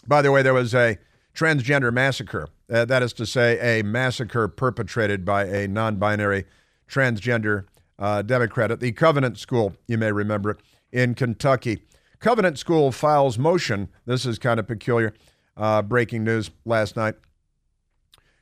By 0.06 0.22
the 0.22 0.30
way, 0.30 0.42
there 0.42 0.54
was 0.54 0.74
a 0.74 0.98
transgender 1.34 1.92
massacre. 1.92 2.48
Uh, 2.70 2.84
that 2.84 3.02
is 3.02 3.14
to 3.14 3.26
say, 3.26 3.80
a 3.80 3.82
massacre 3.82 4.46
perpetrated 4.46 5.24
by 5.24 5.44
a 5.44 5.66
non 5.66 5.96
binary 5.96 6.44
transgender 6.88 7.64
uh, 7.98 8.22
Democrat 8.22 8.70
at 8.70 8.80
the 8.80 8.92
Covenant 8.92 9.38
School, 9.38 9.74
you 9.88 9.98
may 9.98 10.12
remember, 10.12 10.50
it, 10.50 10.60
in 10.92 11.14
Kentucky. 11.14 11.82
Covenant 12.18 12.58
School 12.58 12.92
files 12.92 13.38
motion. 13.38 13.88
This 14.04 14.26
is 14.26 14.38
kind 14.38 14.60
of 14.60 14.66
peculiar. 14.66 15.14
Uh, 15.56 15.82
breaking 15.82 16.24
news 16.24 16.50
last 16.64 16.96
night. 16.96 17.14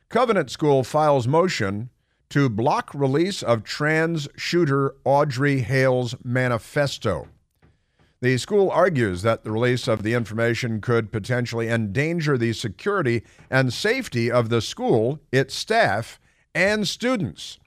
Covenant 0.09 0.49
School 0.49 0.83
files 0.83 1.27
motion 1.27 1.89
to 2.29 2.47
block 2.47 2.91
release 2.93 3.41
of 3.41 3.63
trans 3.63 4.27
shooter 4.35 4.95
Audrey 5.03 5.61
Hale's 5.61 6.15
manifesto. 6.23 7.27
The 8.21 8.37
school 8.37 8.69
argues 8.69 9.21
that 9.23 9.43
the 9.43 9.51
release 9.51 9.87
of 9.87 10.03
the 10.03 10.13
information 10.13 10.81
could 10.81 11.11
potentially 11.11 11.69
endanger 11.69 12.37
the 12.37 12.53
security 12.53 13.23
and 13.49 13.73
safety 13.73 14.29
of 14.29 14.49
the 14.49 14.61
school, 14.61 15.19
its 15.31 15.55
staff, 15.55 16.19
and 16.53 16.87
students. 16.87 17.57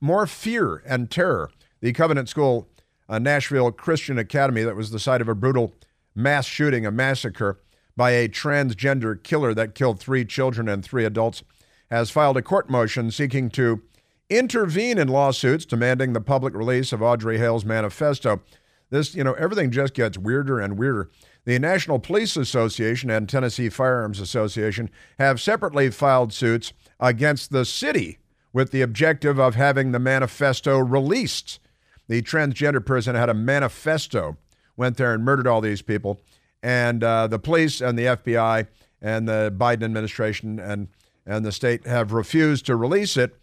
More 0.00 0.26
fear 0.26 0.82
and 0.86 1.10
terror. 1.10 1.50
The 1.80 1.92
Covenant 1.92 2.28
School, 2.28 2.68
a 3.08 3.20
Nashville 3.20 3.72
Christian 3.72 4.16
academy 4.18 4.62
that 4.62 4.76
was 4.76 4.92
the 4.92 5.00
site 5.00 5.20
of 5.20 5.28
a 5.28 5.34
brutal 5.34 5.74
mass 6.14 6.46
shooting, 6.46 6.86
a 6.86 6.90
massacre 6.90 7.60
by 7.96 8.12
a 8.12 8.28
transgender 8.28 9.20
killer 9.22 9.52
that 9.54 9.74
killed 9.74 9.98
three 9.98 10.24
children 10.24 10.68
and 10.68 10.84
three 10.84 11.04
adults, 11.04 11.42
has 11.90 12.10
filed 12.10 12.36
a 12.36 12.42
court 12.42 12.70
motion 12.70 13.10
seeking 13.10 13.50
to 13.50 13.82
intervene 14.28 14.98
in 14.98 15.08
lawsuits 15.08 15.64
demanding 15.64 16.12
the 16.12 16.20
public 16.20 16.54
release 16.54 16.92
of 16.92 17.02
Audrey 17.02 17.38
Hale's 17.38 17.64
manifesto. 17.64 18.42
This, 18.90 19.14
you 19.14 19.24
know, 19.24 19.34
everything 19.34 19.70
just 19.70 19.94
gets 19.94 20.18
weirder 20.18 20.60
and 20.60 20.78
weirder. 20.78 21.10
The 21.44 21.58
National 21.58 21.98
Police 21.98 22.36
Association 22.36 23.10
and 23.10 23.28
Tennessee 23.28 23.68
Firearms 23.68 24.20
Association 24.20 24.90
have 25.18 25.40
separately 25.40 25.90
filed 25.90 26.32
suits 26.32 26.72
against 26.98 27.52
the 27.52 27.64
city 27.64 28.18
with 28.52 28.70
the 28.70 28.82
objective 28.82 29.38
of 29.38 29.54
having 29.54 29.92
the 29.92 29.98
manifesto 29.98 30.78
released. 30.78 31.60
The 32.08 32.22
transgender 32.22 32.84
person 32.84 33.14
had 33.14 33.28
a 33.28 33.34
manifesto, 33.34 34.36
went 34.76 34.96
there 34.96 35.12
and 35.12 35.24
murdered 35.24 35.46
all 35.46 35.60
these 35.60 35.82
people, 35.82 36.20
and 36.62 37.02
uh, 37.04 37.26
the 37.26 37.38
police 37.38 37.80
and 37.80 37.98
the 37.98 38.06
FBI 38.06 38.66
and 39.02 39.28
the 39.28 39.54
Biden 39.56 39.84
administration 39.84 40.58
and 40.58 40.88
and 41.28 41.44
the 41.44 41.52
state 41.52 41.86
have 41.86 42.12
refused 42.12 42.66
to 42.66 42.76
release 42.76 43.16
it. 43.16 43.36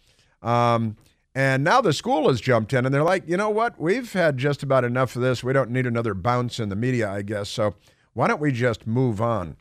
Um, 0.44 0.96
and 1.34 1.64
now 1.64 1.80
the 1.80 1.92
school 1.92 2.28
has 2.28 2.40
jumped 2.40 2.72
in 2.72 2.86
and 2.86 2.94
they're 2.94 3.02
like, 3.02 3.28
you 3.28 3.36
know 3.36 3.50
what? 3.50 3.80
We've 3.80 4.12
had 4.12 4.38
just 4.38 4.62
about 4.62 4.84
enough 4.84 5.16
of 5.16 5.22
this. 5.22 5.42
We 5.42 5.52
don't 5.52 5.70
need 5.70 5.86
another 5.86 6.14
bounce 6.14 6.60
in 6.60 6.68
the 6.68 6.76
media, 6.76 7.10
I 7.10 7.22
guess. 7.22 7.48
So 7.48 7.74
why 8.12 8.28
don't 8.28 8.40
we 8.40 8.52
just 8.52 8.86
move 8.86 9.20
on? 9.20 9.56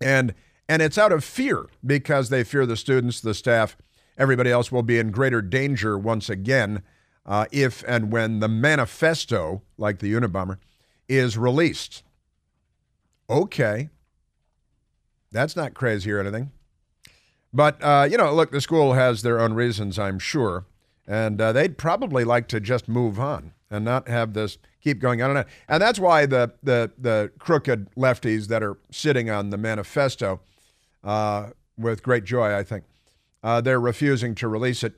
And 0.00 0.34
and 0.68 0.82
it's 0.82 0.98
out 0.98 1.12
of 1.12 1.24
fear 1.24 1.66
because 1.86 2.28
they 2.28 2.44
fear 2.44 2.66
the 2.66 2.76
students, 2.76 3.20
the 3.20 3.32
staff, 3.32 3.76
everybody 4.18 4.50
else 4.50 4.70
will 4.70 4.82
be 4.82 4.98
in 4.98 5.10
greater 5.10 5.40
danger 5.40 5.96
once 5.96 6.28
again 6.28 6.82
uh, 7.24 7.46
if 7.52 7.84
and 7.86 8.10
when 8.10 8.40
the 8.40 8.48
manifesto, 8.48 9.62
like 9.76 9.98
the 10.00 10.12
Unabomber, 10.12 10.58
is 11.08 11.38
released. 11.38 12.02
Okay. 13.30 13.90
That's 15.30 15.54
not 15.54 15.74
crazy 15.74 16.10
or 16.10 16.20
anything. 16.20 16.50
But, 17.52 17.82
uh, 17.82 18.06
you 18.10 18.18
know, 18.18 18.34
look, 18.34 18.50
the 18.50 18.60
school 18.60 18.92
has 18.92 19.22
their 19.22 19.40
own 19.40 19.54
reasons, 19.54 19.98
I'm 19.98 20.18
sure. 20.18 20.66
And 21.06 21.40
uh, 21.40 21.52
they'd 21.52 21.78
probably 21.78 22.24
like 22.24 22.48
to 22.48 22.60
just 22.60 22.88
move 22.88 23.18
on 23.18 23.52
and 23.70 23.84
not 23.84 24.08
have 24.08 24.34
this 24.34 24.58
keep 24.82 25.00
going 25.00 25.22
on 25.22 25.30
and 25.30 25.38
on. 25.40 25.44
And 25.68 25.82
that's 25.82 25.98
why 25.98 26.26
the, 26.26 26.52
the, 26.62 26.90
the 26.98 27.32
crooked 27.38 27.94
lefties 27.94 28.48
that 28.48 28.62
are 28.62 28.78
sitting 28.90 29.30
on 29.30 29.50
the 29.50 29.56
manifesto 29.56 30.40
uh, 31.02 31.50
with 31.78 32.02
great 32.02 32.24
joy, 32.24 32.54
I 32.54 32.62
think, 32.62 32.84
uh, 33.42 33.60
they're 33.60 33.80
refusing 33.80 34.34
to 34.36 34.48
release 34.48 34.84
it 34.84 34.94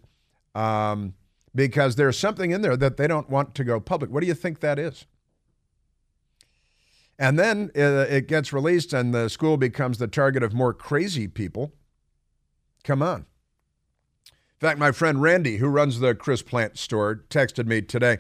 um, 0.54 1.14
because 1.54 1.96
there's 1.96 2.18
something 2.18 2.50
in 2.50 2.62
there 2.62 2.76
that 2.76 2.96
they 2.96 3.06
don't 3.06 3.30
want 3.30 3.54
to 3.54 3.64
go 3.64 3.78
public. 3.78 4.10
What 4.10 4.20
do 4.20 4.26
you 4.26 4.34
think 4.34 4.60
that 4.60 4.78
is? 4.78 5.06
And 7.18 7.38
then 7.38 7.70
uh, 7.76 8.06
it 8.08 8.28
gets 8.28 8.52
released, 8.52 8.94
and 8.94 9.12
the 9.12 9.28
school 9.28 9.58
becomes 9.58 9.98
the 9.98 10.08
target 10.08 10.42
of 10.42 10.54
more 10.54 10.72
crazy 10.72 11.28
people. 11.28 11.74
Come 12.84 13.02
on. 13.02 13.26
In 14.26 14.66
fact, 14.66 14.78
my 14.78 14.92
friend 14.92 15.22
Randy, 15.22 15.56
who 15.56 15.68
runs 15.68 16.00
the 16.00 16.14
Chris 16.14 16.42
Plante 16.42 16.76
store, 16.78 17.24
texted 17.30 17.66
me 17.66 17.80
today. 17.80 18.18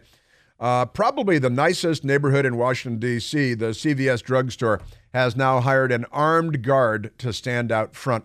Uh, 0.58 0.84
probably 0.86 1.38
the 1.38 1.50
nicest 1.50 2.04
neighborhood 2.04 2.44
in 2.44 2.56
Washington, 2.56 2.98
D.C., 2.98 3.54
the 3.54 3.66
CVS 3.66 4.22
drugstore, 4.22 4.80
has 5.14 5.36
now 5.36 5.60
hired 5.60 5.90
an 5.90 6.04
armed 6.12 6.62
guard 6.62 7.12
to 7.18 7.32
stand 7.32 7.72
out 7.72 7.94
front 7.94 8.24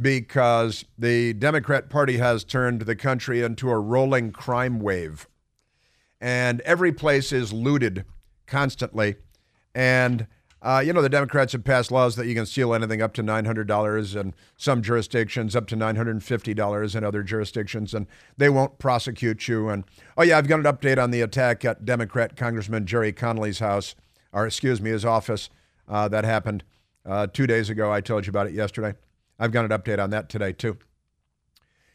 because 0.00 0.84
the 0.98 1.32
Democrat 1.34 1.88
Party 1.90 2.16
has 2.16 2.44
turned 2.44 2.82
the 2.82 2.96
country 2.96 3.42
into 3.42 3.70
a 3.70 3.78
rolling 3.78 4.32
crime 4.32 4.80
wave. 4.80 5.28
And 6.20 6.60
every 6.62 6.92
place 6.92 7.32
is 7.32 7.52
looted 7.52 8.04
constantly. 8.46 9.16
And 9.74 10.26
uh, 10.62 10.82
you 10.84 10.92
know, 10.92 11.00
the 11.00 11.08
Democrats 11.08 11.52
have 11.52 11.64
passed 11.64 11.90
laws 11.90 12.16
that 12.16 12.26
you 12.26 12.34
can 12.34 12.44
steal 12.44 12.74
anything 12.74 13.00
up 13.00 13.14
to 13.14 13.22
$900 13.22 14.20
in 14.20 14.34
some 14.56 14.82
jurisdictions, 14.82 15.56
up 15.56 15.66
to 15.68 15.76
$950 15.76 16.96
in 16.96 17.04
other 17.04 17.22
jurisdictions, 17.22 17.94
and 17.94 18.06
they 18.36 18.50
won't 18.50 18.78
prosecute 18.78 19.48
you. 19.48 19.70
And 19.70 19.84
oh, 20.18 20.22
yeah, 20.22 20.36
I've 20.36 20.48
got 20.48 20.60
an 20.60 20.66
update 20.66 21.02
on 21.02 21.10
the 21.10 21.22
attack 21.22 21.64
at 21.64 21.86
Democrat 21.86 22.36
Congressman 22.36 22.86
Gerry 22.86 23.12
Connolly's 23.12 23.60
house, 23.60 23.94
or 24.32 24.46
excuse 24.46 24.80
me, 24.82 24.90
his 24.90 25.04
office 25.04 25.48
uh, 25.88 26.08
that 26.08 26.24
happened 26.24 26.62
uh, 27.06 27.26
two 27.26 27.46
days 27.46 27.70
ago. 27.70 27.90
I 27.90 28.02
told 28.02 28.26
you 28.26 28.30
about 28.30 28.46
it 28.46 28.52
yesterday. 28.52 28.94
I've 29.38 29.52
got 29.52 29.64
an 29.64 29.70
update 29.70 30.02
on 30.02 30.10
that 30.10 30.28
today, 30.28 30.52
too. 30.52 30.76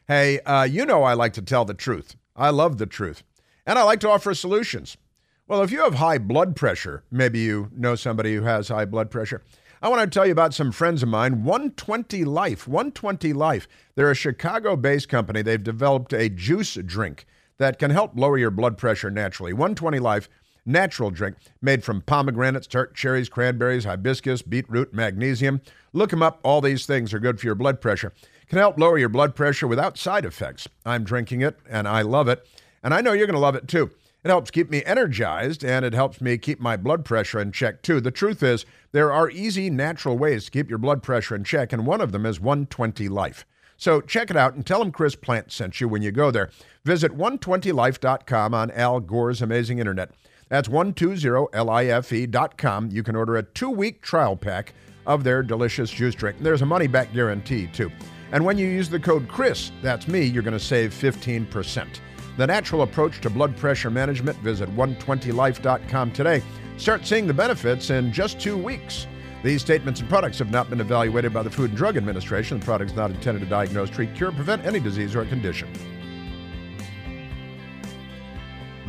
Hey, 0.08 0.40
uh, 0.42 0.64
you 0.64 0.86
know 0.86 1.04
I 1.04 1.14
like 1.14 1.34
to 1.34 1.42
tell 1.42 1.66
the 1.66 1.74
truth. 1.76 2.16
I 2.36 2.50
love 2.50 2.80
the 2.80 2.86
truth. 2.88 3.24
And 3.66 3.80
I 3.80 3.84
like 3.84 4.00
to 4.02 4.10
offer 4.10 4.34
solutions. 4.34 4.98
Well, 5.48 5.62
if 5.62 5.72
you 5.72 5.84
have 5.84 5.94
high 5.94 6.18
blood 6.18 6.56
pressure, 6.56 7.04
maybe 7.12 7.38
you 7.38 7.70
know 7.72 7.94
somebody 7.94 8.34
who 8.34 8.42
has 8.42 8.70
high 8.70 8.86
blood 8.86 9.12
pressure. 9.12 9.44
I 9.80 9.90
want 9.90 10.02
to 10.02 10.08
tell 10.08 10.26
you 10.26 10.32
about 10.32 10.56
some 10.56 10.72
friends 10.72 11.04
of 11.04 11.10
mine, 11.10 11.44
120 11.44 12.26
Life. 12.26 12.68
120 12.68 13.32
Life. 13.32 13.68
They're 13.94 14.10
a 14.10 14.16
Chicago 14.16 14.76
based 14.76 15.08
company. 15.08 15.44
They've 15.44 15.62
developed 15.62 16.14
a 16.14 16.30
juice 16.30 16.74
drink 16.74 17.28
that 17.60 17.78
can 17.78 17.92
help 17.92 18.14
lower 18.16 18.40
your 18.40 18.50
blood 18.50 18.76
pressure 18.76 19.12
naturally. 19.12 19.54
120 19.54 20.00
Life 20.00 20.30
natural 20.66 21.12
drink 21.12 21.36
made 21.62 21.84
from 21.84 22.02
pomegranates, 22.02 22.66
tart 22.66 22.96
cherries, 22.96 23.30
cranberries, 23.30 23.84
hibiscus, 23.84 24.42
beetroot, 24.42 24.96
magnesium. 24.96 25.62
Look 25.94 26.10
them 26.10 26.24
up. 26.24 26.40
All 26.42 26.60
these 26.60 26.88
things 26.88 27.14
are 27.14 27.20
good 27.20 27.40
for 27.40 27.46
your 27.46 27.54
blood 27.54 27.82
pressure. 27.82 28.14
Can 28.48 28.58
help 28.58 28.80
lower 28.80 28.98
your 28.98 29.10
blood 29.10 29.36
pressure 29.36 29.68
without 29.68 29.96
side 30.00 30.26
effects. 30.26 30.68
I'm 30.88 31.04
drinking 31.04 31.42
it 31.42 31.60
and 31.70 31.88
I 31.88 32.02
love 32.02 32.28
it. 32.30 32.48
And 32.82 32.96
I 32.96 33.02
know 33.02 33.14
you're 33.14 33.28
going 33.28 33.36
to 33.36 33.40
love 33.40 33.56
it 33.56 33.68
too. 33.68 33.92
It 34.26 34.30
helps 34.30 34.50
keep 34.50 34.72
me 34.72 34.84
energized 34.86 35.64
and 35.64 35.86
it 35.86 35.94
helps 35.94 36.20
me 36.20 36.40
keep 36.40 36.60
my 36.60 36.76
blood 36.78 37.06
pressure 37.06 37.40
in 37.40 37.52
check 37.52 37.84
too. 37.84 38.02
The 38.02 38.10
truth 38.10 38.42
is, 38.42 38.66
there 38.92 39.12
are 39.12 39.30
easy, 39.30 39.70
natural 39.70 40.18
ways 40.18 40.46
to 40.46 40.52
keep 40.52 40.68
your 40.68 40.80
blood 40.80 41.04
pressure 41.04 41.36
in 41.36 41.44
check, 41.44 41.72
and 41.72 41.86
one 41.86 42.02
of 42.02 42.12
them 42.12 42.26
is 42.26 42.40
120 42.40 43.08
Life. 43.08 43.46
So 43.78 44.02
check 44.02 44.32
it 44.32 44.36
out 44.36 44.56
and 44.56 44.66
tell 44.66 44.80
them 44.80 44.92
Chris 44.92 45.14
Plante 45.14 45.52
sent 45.52 45.80
you 45.80 45.88
when 45.88 46.02
you 46.02 46.12
go 46.12 46.32
there. 46.32 46.50
Visit 46.86 47.16
120life.com 47.16 48.56
on 48.56 48.72
Al 48.72 49.00
Gore's 49.00 49.44
amazing 49.44 49.78
internet. 49.78 50.10
That's 50.50 50.70
120life.com. 50.70 52.90
You 52.90 53.04
can 53.04 53.16
order 53.16 53.38
a 53.38 53.44
two 53.44 53.70
week 53.70 54.02
trial 54.02 54.36
pack 54.36 54.74
of 55.06 55.24
their 55.24 55.44
delicious 55.44 55.92
juice 55.92 56.16
drink. 56.16 56.38
There's 56.42 56.64
a 56.64 56.66
money 56.66 56.88
back 56.88 57.14
guarantee 57.14 57.68
too. 57.68 57.92
And 58.32 58.44
when 58.44 58.58
you 58.58 58.66
use 58.66 58.90
the 58.90 59.00
code 59.00 59.28
CHRIS, 59.28 59.70
that's 59.84 60.08
me, 60.08 60.24
you're 60.24 60.42
going 60.42 60.58
to 60.58 60.60
save 60.60 60.96
15%. 60.96 62.00
The 62.38 62.48
natural 62.48 62.82
approach 62.82 63.22
to 63.22 63.30
blood 63.30 63.56
pressure 63.56 63.90
management. 63.90 64.38
Visit 64.40 64.70
120life.com 64.76 66.12
today 66.12 66.44
Start 66.78 67.06
seeing 67.06 67.26
the 67.26 67.34
benefits 67.34 67.90
in 67.90 68.12
just 68.12 68.40
two 68.40 68.58
weeks. 68.58 69.08
These 69.44 69.62
statements 69.62 70.02
and 70.02 70.10
products 70.10 70.40
have 70.40 70.52
not 70.52 70.70
been 70.70 70.82
evaluated 70.82 71.34
by 71.34 71.42
the 71.42 71.50
Food 71.50 71.70
and 71.70 71.78
Drug 71.78 71.96
Administration. 71.96 72.60
The 72.60 72.66
product 72.66 72.92
is 72.92 72.98
not 72.98 73.12
intended 73.12 73.40
to 73.42 73.46
diagnose, 73.46 73.90
treat, 73.90 74.14
cure, 74.14 74.32
prevent 74.32 74.66
any 74.66 74.82
disease 74.82 75.16
or 75.16 75.24
condition. 75.26 75.72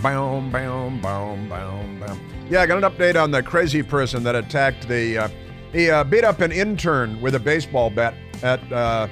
Boom, 0.03 0.51
boom, 0.51 1.01
boom, 1.01 1.49
boom, 1.49 2.01
boom. 2.01 2.47
Yeah, 2.51 2.63
I 2.63 2.67
got 2.67 2.83
an 2.83 2.91
update 2.91 3.21
on 3.21 3.31
the 3.31 3.43
crazy 3.43 3.83
person 3.83 4.25
that 4.25 4.35
attacked 4.35 4.89
the. 4.89 5.19
Uh, 5.19 5.29
he 5.73 5.91
uh, 5.91 6.03
beat 6.05 6.25
up 6.25 6.41
an 6.41 6.53
intern 6.53 7.21
with 7.21 7.35
a 7.35 7.41
baseball 7.41 7.91
bat 7.91 8.15
at 8.43 8.61
uh, 8.73 9.09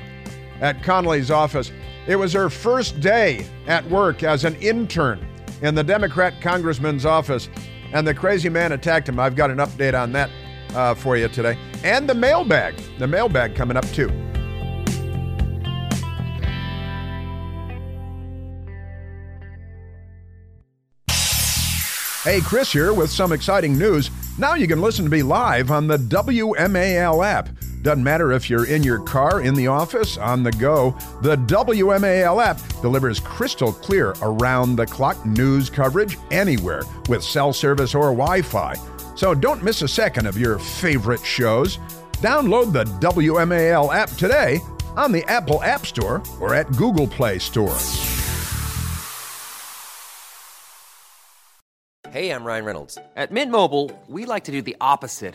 at 0.61 0.83
Connolly's 0.83 1.31
office. 1.31 1.71
It 2.07 2.17
was 2.17 2.33
her 2.35 2.51
first 2.51 3.01
day 3.01 3.47
at 3.67 3.89
work 3.89 4.23
as 4.23 4.45
an 4.45 4.57
intern 4.57 5.27
in 5.63 5.75
the 5.75 5.83
Democrat 5.83 6.35
congressman's 6.43 7.07
office, 7.07 7.49
and 7.93 8.07
the 8.07 8.13
crazy 8.13 8.51
man 8.51 8.73
attacked 8.73 9.09
him. 9.09 9.19
I've 9.19 9.37
got 9.37 9.51
an 9.51 9.57
update 9.59 9.99
on 9.99 10.13
that 10.13 10.31
uh, 10.75 10.95
for 10.95 11.17
you 11.17 11.29
today, 11.29 11.57
and 11.83 12.09
the 12.09 12.15
mailbag. 12.15 12.75
The 12.99 13.07
mailbag 13.07 13.55
coming 13.55 13.77
up 13.77 13.87
too. 13.87 14.11
Hey, 22.25 22.41
Chris 22.41 22.73
here 22.73 22.95
with 22.95 23.11
some 23.11 23.33
exciting 23.33 23.79
news. 23.79 24.11
Now 24.39 24.55
you 24.55 24.67
can 24.67 24.81
listen 24.81 25.05
to 25.05 25.11
me 25.11 25.23
live 25.23 25.71
on 25.71 25.87
the 25.87 25.99
WMAL 25.99 27.25
app. 27.25 27.51
Doesn't 27.85 28.03
matter 28.03 28.33
if 28.33 28.49
you're 28.49 28.65
in 28.65 28.83
your 28.83 28.99
car, 28.99 29.43
in 29.43 29.55
the 29.55 29.67
office, 29.67 30.17
on 30.17 30.43
the 30.43 30.53
go, 30.53 30.97
the 31.21 31.37
WMAL 31.37 32.43
app 32.43 32.59
delivers 32.81 33.21
crystal 33.21 33.75
clear 33.75 34.15
around 34.23 34.77
the 34.77 34.87
clock 34.87 35.27
news 35.27 35.69
coverage 35.69 36.17
anywhere 36.31 36.81
with 37.11 37.23
cell 37.23 37.53
service 37.53 37.95
or 37.95 38.05
Wi 38.05 38.41
Fi. 38.41 38.75
So 39.17 39.35
don't 39.35 39.63
miss 39.63 39.83
a 39.83 39.89
second 39.89 40.27
of 40.27 40.39
your 40.39 40.59
favorite 40.59 41.23
shows. 41.27 41.77
Download 42.23 42.73
the 42.73 42.85
WMAL 43.07 43.95
app 43.95 44.09
today 44.13 44.61
on 44.97 45.13
the 45.13 45.23
Apple 45.25 45.63
App 45.63 45.85
Store 45.85 46.23
or 46.41 46.55
at 46.55 46.75
Google 46.79 47.07
Play 47.07 47.39
Store. 47.39 47.77
Hey, 52.09 52.31
I'm 52.31 52.45
Ryan 52.45 52.65
Reynolds. 52.65 52.97
At 53.15 53.31
Mint 53.31 53.51
Mobile, 53.51 53.91
we 54.09 54.25
like 54.25 54.45
to 54.45 54.53
do 54.53 54.63
the 54.63 54.77
opposite 54.81 55.35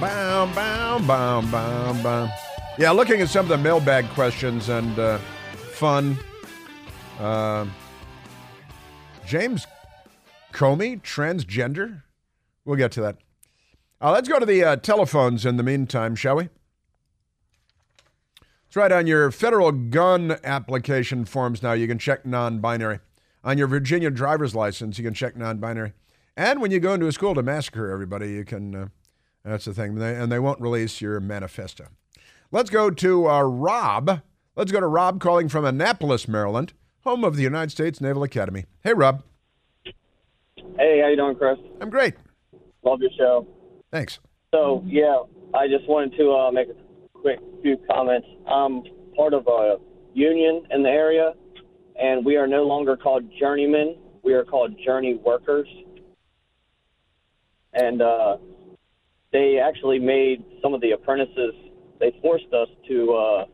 Bow, 0.00 0.46
bow, 0.54 0.98
bow, 0.98 1.40
bow, 1.42 2.02
bow. 2.02 2.28
Yeah, 2.78 2.90
looking 2.90 3.20
at 3.20 3.28
some 3.28 3.44
of 3.44 3.48
the 3.48 3.56
mailbag 3.56 4.08
questions 4.10 4.68
and 4.68 4.98
uh, 4.98 5.18
fun. 5.72 6.18
Uh, 7.20 7.66
James 9.24 9.66
Comey, 10.52 11.00
transgender? 11.00 12.02
We'll 12.64 12.76
get 12.76 12.90
to 12.92 13.02
that. 13.02 13.18
Uh, 14.00 14.10
let's 14.10 14.28
go 14.28 14.40
to 14.40 14.46
the 14.46 14.64
uh, 14.64 14.76
telephones 14.76 15.46
in 15.46 15.56
the 15.56 15.62
meantime, 15.62 16.16
shall 16.16 16.36
we? 16.36 16.48
It's 18.66 18.74
right. 18.74 18.90
On 18.90 19.06
your 19.06 19.30
federal 19.30 19.70
gun 19.70 20.36
application 20.42 21.24
forms 21.24 21.62
now, 21.62 21.72
you 21.72 21.86
can 21.86 21.98
check 21.98 22.26
non 22.26 22.58
binary. 22.58 22.98
On 23.44 23.56
your 23.56 23.68
Virginia 23.68 24.10
driver's 24.10 24.56
license, 24.56 24.98
you 24.98 25.04
can 25.04 25.14
check 25.14 25.36
non 25.36 25.58
binary. 25.58 25.92
And 26.36 26.60
when 26.60 26.72
you 26.72 26.80
go 26.80 26.94
into 26.94 27.06
a 27.06 27.12
school 27.12 27.34
to 27.36 27.42
massacre 27.44 27.92
everybody, 27.92 28.32
you 28.32 28.44
can. 28.44 28.90
That's 29.44 29.66
the 29.66 29.74
thing. 29.74 30.00
And 30.00 30.32
they 30.32 30.38
won't 30.38 30.60
release 30.60 31.00
your 31.00 31.20
manifesto. 31.20 31.88
Let's 32.50 32.70
go 32.70 32.90
to 32.90 33.28
uh, 33.28 33.42
Rob. 33.42 34.22
Let's 34.56 34.72
go 34.72 34.80
to 34.80 34.86
Rob 34.86 35.20
calling 35.20 35.48
from 35.48 35.64
Annapolis, 35.64 36.28
Maryland, 36.28 36.72
home 37.00 37.24
of 37.24 37.36
the 37.36 37.42
United 37.42 37.70
States 37.70 38.00
Naval 38.00 38.22
Academy. 38.22 38.64
Hey, 38.82 38.94
Rob. 38.94 39.22
Hey, 40.76 41.00
how 41.02 41.08
you 41.08 41.16
doing, 41.16 41.36
Chris? 41.36 41.58
I'm 41.80 41.90
great. 41.90 42.14
Love 42.84 43.00
your 43.00 43.10
show. 43.18 43.46
Thanks. 43.90 44.18
So, 44.52 44.82
yeah, 44.86 45.22
I 45.54 45.66
just 45.68 45.88
wanted 45.88 46.16
to 46.16 46.32
uh, 46.32 46.50
make 46.50 46.68
a 46.68 47.18
quick 47.18 47.40
few 47.62 47.76
comments. 47.90 48.26
I'm 48.46 48.82
part 49.16 49.34
of 49.34 49.46
a 49.46 49.76
union 50.14 50.64
in 50.70 50.82
the 50.82 50.88
area, 50.88 51.32
and 52.00 52.24
we 52.24 52.36
are 52.36 52.46
no 52.46 52.62
longer 52.62 52.96
called 52.96 53.24
journeymen. 53.38 53.96
We 54.22 54.32
are 54.34 54.44
called 54.44 54.74
journey 54.84 55.14
workers. 55.14 55.68
And 57.72 58.00
uh, 58.00 58.36
they 59.34 59.58
actually 59.58 59.98
made 59.98 60.44
some 60.62 60.74
of 60.74 60.80
the 60.80 60.92
apprentices, 60.92 61.54
they 61.98 62.16
forced 62.22 62.54
us 62.54 62.68
to 62.88 63.12
uh, 63.12 63.44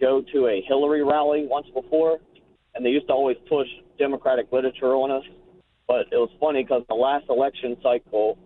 go 0.00 0.22
to 0.32 0.46
a 0.46 0.62
Hillary 0.68 1.02
rally 1.02 1.46
once 1.50 1.66
before, 1.74 2.18
and 2.74 2.86
they 2.86 2.90
used 2.90 3.08
to 3.08 3.12
always 3.12 3.36
push 3.48 3.66
Democratic 3.98 4.52
literature 4.52 4.94
on 4.94 5.10
us. 5.10 5.24
But 5.88 6.06
it 6.12 6.16
was 6.16 6.30
funny 6.40 6.62
because 6.62 6.84
the 6.88 6.94
last 6.94 7.26
election 7.28 7.76
cycle, 7.82 8.38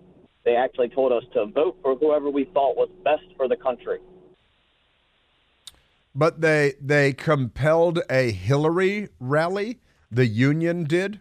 they 0.47 0.57
actually 0.57 0.89
told 0.89 1.13
us 1.13 1.23
to 1.35 1.47
vote 1.47 1.77
for 1.83 1.95
whoever 1.97 2.31
we 2.31 2.47
thought 2.55 2.77
was 2.77 2.89
best 3.05 3.25
for 3.37 3.47
the 3.47 3.57
country. 3.57 3.99
But 6.15 6.41
they 6.41 6.75
they 6.81 7.13
compelled 7.13 8.01
a 8.09 8.33
Hillary 8.33 9.11
rally. 9.21 9.81
The 10.11 10.27
union 10.27 10.85
did. 10.85 11.21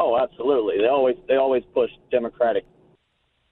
Oh, 0.00 0.18
absolutely. 0.18 0.78
They 0.78 0.88
always 0.88 1.16
they 1.28 1.36
always 1.36 1.62
push 1.72 1.90
Democratic 2.10 2.64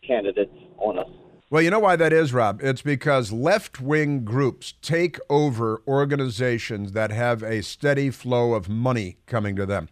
candidates 0.06 0.54
on 0.78 0.98
us. 0.98 1.08
Well, 1.50 1.62
you 1.62 1.70
know 1.70 1.78
why 1.78 1.96
that 1.96 2.12
is, 2.12 2.32
Rob? 2.32 2.60
It's 2.62 2.82
because 2.82 3.30
left 3.30 3.80
wing 3.80 4.24
groups 4.24 4.74
take 4.82 5.18
over 5.30 5.82
organizations 5.86 6.92
that 6.92 7.10
have 7.10 7.42
a 7.42 7.62
steady 7.62 8.10
flow 8.10 8.54
of 8.54 8.68
money 8.68 9.18
coming 9.26 9.54
to 9.56 9.66
them. 9.66 9.88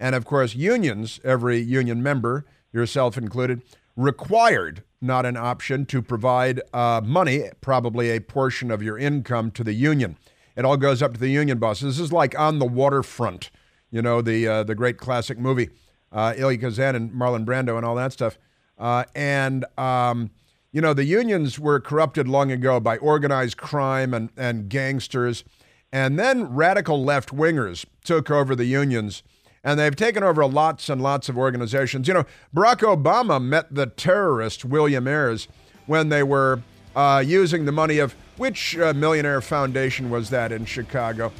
And 0.00 0.14
of 0.14 0.24
course, 0.24 0.54
unions, 0.54 1.20
every 1.22 1.58
union 1.58 2.02
member, 2.02 2.46
yourself 2.72 3.16
included, 3.16 3.62
required, 3.96 4.82
not 5.00 5.24
an 5.24 5.36
option, 5.36 5.86
to 5.86 6.02
provide 6.02 6.60
uh, 6.72 7.00
money, 7.04 7.44
probably 7.60 8.10
a 8.10 8.20
portion 8.20 8.70
of 8.70 8.82
your 8.82 8.98
income, 8.98 9.50
to 9.52 9.62
the 9.62 9.74
union. 9.74 10.16
It 10.56 10.64
all 10.64 10.76
goes 10.76 11.02
up 11.02 11.14
to 11.14 11.20
the 11.20 11.28
union 11.28 11.58
boss. 11.58 11.80
This 11.80 11.98
is 11.98 12.12
like 12.12 12.38
on 12.38 12.58
the 12.58 12.66
waterfront, 12.66 13.50
you 13.90 14.02
know, 14.02 14.20
the 14.20 14.48
uh, 14.48 14.62
the 14.64 14.74
great 14.74 14.98
classic 14.98 15.38
movie, 15.38 15.70
uh, 16.12 16.34
Elia 16.36 16.58
Kazan 16.58 16.96
and 16.96 17.12
Marlon 17.12 17.44
Brando 17.44 17.76
and 17.76 17.84
all 17.84 17.94
that 17.96 18.12
stuff. 18.12 18.38
Uh, 18.78 19.04
and, 19.14 19.64
um, 19.78 20.30
you 20.72 20.80
know, 20.80 20.92
the 20.92 21.04
unions 21.04 21.58
were 21.58 21.80
corrupted 21.80 22.28
long 22.28 22.50
ago 22.50 22.80
by 22.80 22.96
organized 22.98 23.56
crime 23.56 24.12
and, 24.12 24.30
and 24.36 24.68
gangsters. 24.68 25.44
And 25.92 26.18
then 26.18 26.52
radical 26.52 27.04
left 27.04 27.34
wingers 27.34 27.84
took 28.02 28.30
over 28.30 28.56
the 28.56 28.64
unions. 28.64 29.22
And 29.62 29.78
they've 29.78 29.96
taken 29.96 30.22
over 30.22 30.44
lots 30.44 30.88
and 30.88 31.00
lots 31.00 31.28
of 31.28 31.38
organizations. 31.38 32.08
You 32.08 32.14
know, 32.14 32.24
Barack 32.54 32.80
Obama 32.80 33.42
met 33.42 33.74
the 33.74 33.86
terrorist 33.86 34.64
William 34.64 35.06
Ayers 35.06 35.48
when 35.86 36.08
they 36.08 36.22
were 36.22 36.60
uh, 36.96 37.22
using 37.24 37.64
the 37.64 37.72
money 37.72 37.98
of 37.98 38.14
which 38.36 38.76
uh, 38.76 38.92
millionaire 38.92 39.40
foundation 39.40 40.10
was 40.10 40.30
that 40.30 40.52
in 40.52 40.64
Chicago? 40.64 41.32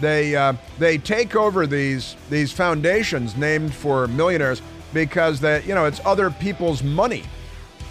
They 0.00 0.34
uh, 0.34 0.54
they 0.78 0.98
take 0.98 1.36
over 1.36 1.66
these 1.66 2.16
these 2.30 2.52
foundations 2.52 3.36
named 3.36 3.74
for 3.74 4.06
millionaires 4.08 4.62
because 4.92 5.40
that 5.40 5.66
you 5.66 5.74
know 5.74 5.86
it's 5.86 6.00
other 6.04 6.30
people's 6.30 6.82
money. 6.82 7.24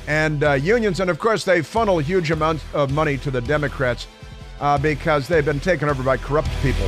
And 0.07 0.43
uh, 0.43 0.53
unions 0.53 0.99
and 0.99 1.09
of 1.09 1.19
course 1.19 1.43
they 1.43 1.61
funnel 1.61 1.99
huge 1.99 2.31
amounts 2.31 2.63
of 2.73 2.91
money 2.91 3.17
to 3.19 3.29
the 3.29 3.41
democrats 3.41 4.07
uh, 4.59 4.77
because 4.77 5.27
they've 5.27 5.45
been 5.45 5.59
taken 5.59 5.89
over 5.89 6.01
by 6.01 6.17
corrupt 6.17 6.49
people 6.63 6.87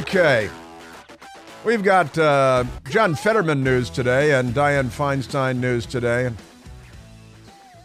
Okay. 0.00 0.48
We've 1.62 1.82
got 1.82 2.16
uh, 2.16 2.64
John 2.88 3.14
Fetterman 3.14 3.62
news 3.62 3.90
today 3.90 4.32
and 4.32 4.54
Dianne 4.54 4.88
Feinstein 4.88 5.58
news 5.58 5.84
today. 5.84 6.30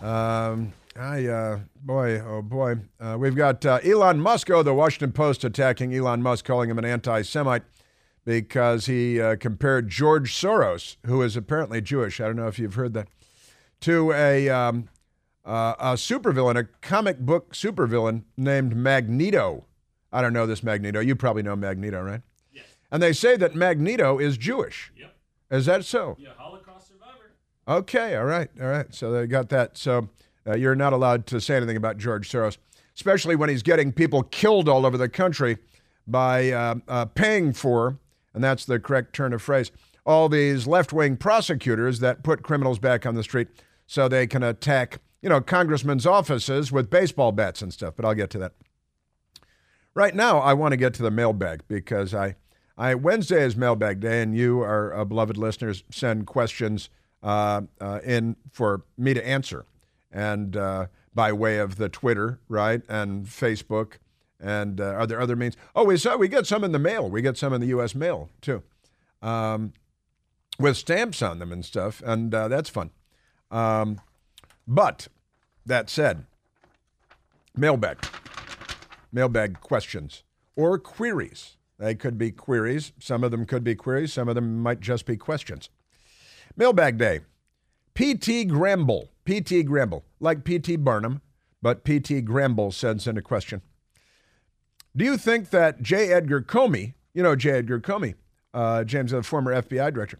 Um, 0.01 0.71
I, 0.95 1.25
uh, 1.25 1.59
boy, 1.83 2.21
oh 2.21 2.41
boy. 2.41 2.77
Uh, 3.01 3.17
we've 3.19 3.35
got 3.35 3.65
uh, 3.65 3.79
Elon 3.83 4.21
Musk, 4.21 4.49
oh, 4.49 4.63
the 4.63 4.73
Washington 4.73 5.11
Post 5.11 5.43
attacking 5.43 5.93
Elon 5.93 6.21
Musk, 6.21 6.45
calling 6.45 6.69
him 6.69 6.79
an 6.79 6.85
anti 6.85 7.21
Semite 7.21 7.63
because 8.23 8.85
he 8.85 9.19
uh, 9.19 9.35
compared 9.35 9.89
George 9.89 10.33
Soros, 10.33 10.95
who 11.05 11.21
is 11.21 11.35
apparently 11.35 11.81
Jewish, 11.81 12.21
I 12.21 12.27
don't 12.27 12.37
know 12.37 12.47
if 12.47 12.57
you've 12.57 12.75
heard 12.75 12.93
that, 12.93 13.09
to 13.81 14.13
a, 14.13 14.47
um, 14.47 14.87
uh, 15.43 15.75
a 15.77 15.93
supervillain, 15.95 16.57
a 16.57 16.63
comic 16.79 17.19
book 17.19 17.53
supervillain 17.53 18.23
named 18.37 18.73
Magneto. 18.73 19.65
I 20.15 20.21
don't 20.21 20.31
know 20.31 20.45
this 20.45 20.63
Magneto. 20.63 21.01
You 21.01 21.13
probably 21.13 21.43
know 21.43 21.57
Magneto, 21.57 22.01
right? 22.01 22.21
Yes. 22.53 22.63
And 22.89 23.03
they 23.03 23.11
say 23.11 23.35
that 23.35 23.53
Magneto 23.53 24.17
is 24.17 24.37
Jewish. 24.37 24.93
Yep. 24.97 25.13
Is 25.51 25.65
that 25.65 25.83
so? 25.83 26.15
Yeah, 26.17 26.29
Holocaust 26.37 26.87
survivor. 26.87 27.33
Okay, 27.67 28.15
all 28.15 28.23
right, 28.23 28.49
all 28.61 28.67
right. 28.67 28.95
So 28.95 29.11
they 29.11 29.27
got 29.27 29.49
that. 29.49 29.77
So 29.77 30.07
uh, 30.47 30.55
you're 30.55 30.73
not 30.73 30.93
allowed 30.93 31.27
to 31.27 31.41
say 31.41 31.57
anything 31.57 31.75
about 31.75 31.97
George 31.97 32.31
Soros, 32.31 32.57
especially 32.95 33.35
when 33.35 33.49
he's 33.49 33.61
getting 33.61 33.91
people 33.91 34.23
killed 34.23 34.69
all 34.69 34.85
over 34.85 34.97
the 34.97 35.09
country 35.09 35.57
by 36.07 36.49
uh, 36.51 36.75
uh, 36.87 37.05
paying 37.05 37.51
for, 37.51 37.99
and 38.33 38.41
that's 38.41 38.63
the 38.63 38.79
correct 38.79 39.13
turn 39.13 39.33
of 39.33 39.41
phrase, 39.41 39.69
all 40.05 40.29
these 40.29 40.65
left 40.65 40.93
wing 40.93 41.17
prosecutors 41.17 41.99
that 41.99 42.23
put 42.23 42.41
criminals 42.41 42.79
back 42.79 43.05
on 43.05 43.15
the 43.15 43.23
street 43.23 43.49
so 43.85 44.07
they 44.07 44.27
can 44.27 44.43
attack, 44.43 45.01
you 45.21 45.27
know, 45.27 45.41
congressmen's 45.41 46.05
offices 46.05 46.71
with 46.71 46.89
baseball 46.89 47.33
bats 47.33 47.61
and 47.61 47.73
stuff. 47.73 47.95
But 47.97 48.05
I'll 48.05 48.13
get 48.13 48.29
to 48.29 48.37
that. 48.37 48.53
Right 49.95 50.13
now, 50.13 50.39
I 50.39 50.53
want 50.53 50.73
to 50.73 50.77
get 50.77 50.93
to 50.95 51.03
the 51.03 51.09
mailbag 51.09 51.61
because 51.69 52.13
I, 52.13 52.35
I 52.77 52.95
Wednesday 52.95 53.41
is 53.41 53.55
mailbag 53.55 54.01
day, 54.01 54.21
and 54.21 54.35
you, 54.35 54.59
our 54.59 54.93
uh, 54.93 55.05
beloved 55.05 55.37
listeners, 55.37 55.85
send 55.89 56.27
questions 56.27 56.89
uh, 57.23 57.61
uh, 57.79 58.01
in 58.03 58.35
for 58.51 58.83
me 58.97 59.13
to 59.13 59.25
answer, 59.25 59.65
and 60.11 60.57
uh, 60.57 60.87
by 61.13 61.31
way 61.31 61.59
of 61.59 61.77
the 61.77 61.87
Twitter, 61.87 62.41
right, 62.49 62.81
and 62.89 63.25
Facebook, 63.25 63.93
and 64.37 64.81
uh, 64.81 64.83
are 64.83 65.07
there 65.07 65.21
other 65.21 65.37
means? 65.37 65.55
Oh, 65.73 65.85
we 65.85 65.95
saw 65.95 66.17
we 66.17 66.27
get 66.27 66.45
some 66.45 66.65
in 66.65 66.73
the 66.73 66.79
mail. 66.79 67.09
We 67.09 67.21
get 67.21 67.37
some 67.37 67.53
in 67.53 67.61
the 67.61 67.67
U.S. 67.67 67.95
mail 67.95 68.29
too, 68.41 68.63
um, 69.21 69.71
with 70.59 70.75
stamps 70.75 71.21
on 71.21 71.39
them 71.39 71.53
and 71.53 71.63
stuff, 71.63 72.03
and 72.05 72.35
uh, 72.35 72.49
that's 72.49 72.69
fun. 72.69 72.89
Um, 73.49 74.01
but 74.67 75.07
that 75.65 75.89
said, 75.89 76.25
mailbag 77.55 78.05
mailbag 79.15 79.61
questions 79.61 80.23
or 80.55 80.77
queries. 80.77 81.55
They 81.79 81.95
could 81.95 82.17
be 82.17 82.31
queries. 82.31 82.91
Some 82.99 83.23
of 83.23 83.31
them 83.31 83.45
could 83.45 83.63
be 83.63 83.73
queries. 83.73 84.13
Some 84.13 84.27
of 84.27 84.35
them 84.35 84.59
might 84.59 84.81
just 84.81 85.05
be 85.05 85.17
questions. 85.17 85.69
Mailbag 86.55 86.97
day. 86.97 87.21
P.T. 87.93 88.45
Gramble. 88.45 89.09
P.T. 89.23 89.63
Gramble. 89.63 90.03
Like 90.19 90.43
P.T. 90.43 90.75
Barnum, 90.77 91.21
but 91.61 91.83
P.T. 91.85 92.21
Gramble 92.21 92.71
sends 92.71 93.07
in 93.07 93.17
a 93.17 93.21
question. 93.21 93.61
Do 94.95 95.03
you 95.03 95.17
think 95.17 95.49
that 95.49 95.81
J. 95.81 96.13
Edgar 96.13 96.41
Comey, 96.41 96.93
you 97.13 97.23
know 97.23 97.35
J. 97.35 97.51
Edgar 97.51 97.79
Comey, 97.79 98.15
uh, 98.53 98.83
James, 98.83 99.11
the 99.11 99.23
former 99.23 99.53
FBI 99.61 99.93
director, 99.93 100.19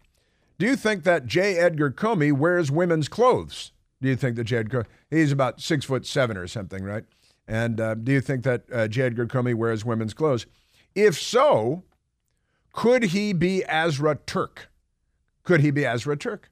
do 0.58 0.66
you 0.66 0.76
think 0.76 1.04
that 1.04 1.26
J. 1.26 1.58
Edgar 1.58 1.92
Comey 1.92 2.34
wears 2.34 2.72
women's 2.72 3.08
clothes? 3.08 3.72
Do 4.02 4.10
you 4.10 4.16
think 4.16 4.36
that 4.36 4.46
J. 4.46 4.58
Edgar, 4.58 4.86
he's 5.10 5.32
about 5.32 5.62
six 5.62 5.86
foot 5.86 6.06
seven 6.06 6.36
or 6.36 6.48
something, 6.48 6.84
right? 6.84 7.06
And 7.48 7.80
uh, 7.80 7.96
do 7.96 8.12
you 8.12 8.22
think 8.22 8.44
that 8.44 8.64
uh, 8.72 8.88
J. 8.88 9.04
Edgar 9.04 9.28
Comey 9.28 9.54
wears 9.54 9.86
women's 9.86 10.14
clothes? 10.14 10.46
If 10.96 11.20
so, 11.20 11.84
could 12.74 13.04
he 13.04 13.34
be 13.34 13.64
Azra 13.66 14.16
Turk? 14.26 14.70
Could 15.44 15.62
he 15.62 15.72
be 15.72 15.86
Azra 15.86 16.18
Turk? 16.18 16.50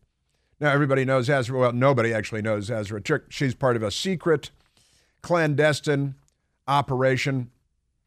Now, 0.59 0.71
everybody 0.71 1.03
knows 1.03 1.29
Azra. 1.29 1.57
Well, 1.57 1.73
nobody 1.73 2.13
actually 2.13 2.41
knows 2.41 2.69
Azra 2.69 3.01
Turk. 3.01 3.25
She's 3.29 3.55
part 3.55 3.75
of 3.75 3.83
a 3.83 3.91
secret, 3.91 4.51
clandestine 5.21 6.15
operation. 6.67 7.49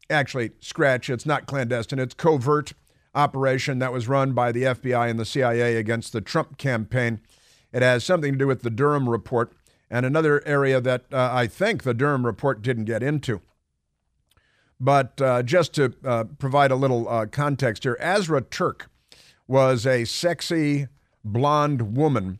Actually, 0.09 0.51
scratch, 0.61 1.09
it's 1.09 1.25
not 1.25 1.45
clandestine, 1.45 1.99
it's 1.99 2.13
covert 2.13 2.73
operation 3.13 3.79
that 3.79 3.91
was 3.91 4.07
run 4.07 4.31
by 4.33 4.51
the 4.51 4.63
FBI 4.63 5.09
and 5.09 5.19
the 5.19 5.25
CIA 5.25 5.75
against 5.75 6.13
the 6.13 6.21
Trump 6.21 6.57
campaign. 6.57 7.19
It 7.73 7.81
has 7.81 8.05
something 8.05 8.33
to 8.33 8.37
do 8.37 8.47
with 8.47 8.61
the 8.61 8.69
Durham 8.69 9.09
report 9.09 9.51
and 9.89 10.05
another 10.05 10.45
area 10.45 10.81
that 10.81 11.05
uh, 11.11 11.29
I 11.31 11.47
think 11.47 11.83
the 11.83 11.93
Durham 11.93 12.25
report 12.25 12.61
didn't 12.61 12.85
get 12.85 13.03
into. 13.03 13.41
But 14.79 15.19
uh, 15.21 15.43
just 15.43 15.73
to 15.75 15.93
uh, 16.05 16.25
provide 16.37 16.71
a 16.71 16.75
little 16.75 17.09
uh, 17.09 17.25
context 17.25 17.83
here, 17.83 17.97
Azra 17.99 18.41
Turk 18.41 18.89
was 19.47 19.87
a 19.87 20.05
sexy 20.05 20.87
blonde 21.23 21.95
woman 21.97 22.39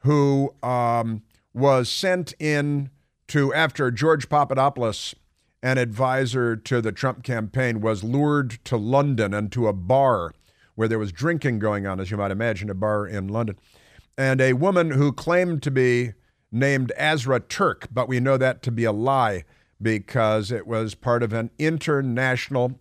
who 0.00 0.54
um, 0.62 1.22
was 1.54 1.88
sent 1.88 2.34
in 2.38 2.90
to, 3.28 3.54
after 3.54 3.90
George 3.90 4.28
Papadopoulos, 4.28 5.14
an 5.62 5.78
advisor 5.78 6.56
to 6.56 6.80
the 6.80 6.92
Trump 6.92 7.22
campaign, 7.22 7.80
was 7.80 8.02
lured 8.02 8.58
to 8.64 8.76
London 8.76 9.32
and 9.32 9.52
to 9.52 9.68
a 9.68 9.72
bar 9.72 10.32
where 10.74 10.88
there 10.88 10.98
was 10.98 11.12
drinking 11.12 11.58
going 11.58 11.86
on, 11.86 12.00
as 12.00 12.10
you 12.10 12.16
might 12.16 12.30
imagine, 12.30 12.70
a 12.70 12.74
bar 12.74 13.06
in 13.06 13.28
London. 13.28 13.56
And 14.16 14.40
a 14.40 14.54
woman 14.54 14.92
who 14.92 15.12
claimed 15.12 15.62
to 15.62 15.70
be 15.70 16.12
named 16.52 16.92
Azra 16.92 17.40
Turk, 17.40 17.88
but 17.92 18.08
we 18.08 18.20
know 18.20 18.36
that 18.36 18.62
to 18.62 18.70
be 18.70 18.84
a 18.84 18.92
lie 18.92 19.44
because 19.80 20.50
it 20.50 20.66
was 20.66 20.94
part 20.94 21.22
of 21.22 21.32
an 21.32 21.50
international 21.58 22.78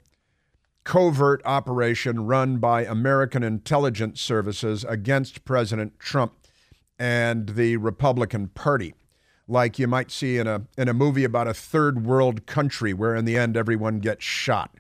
covert 0.84 1.42
operation 1.46 2.26
run 2.26 2.58
by 2.58 2.84
American 2.84 3.44
intelligence 3.44 4.20
services 4.20 4.84
against 4.86 5.46
President 5.46 6.00
Trump 6.00 6.34
and 6.98 7.50
the 7.50 7.78
Republican 7.78 8.48
Party. 8.50 8.94
Like 9.48 9.80
you 9.80 9.88
might 9.88 10.12
see 10.12 10.38
in 10.38 10.48
a 10.48 10.64
in 10.78 10.88
a 10.88 10.94
movie 10.94 11.24
about 11.24 11.48
a 11.48 11.54
third 11.54 12.06
world 12.06 12.46
country 12.46 12.94
where 12.94 13.16
in 13.16 13.26
the 13.26 13.38
end 13.38 13.58
everyone 13.58 14.00
gets 14.00 14.24
shot 14.24 14.76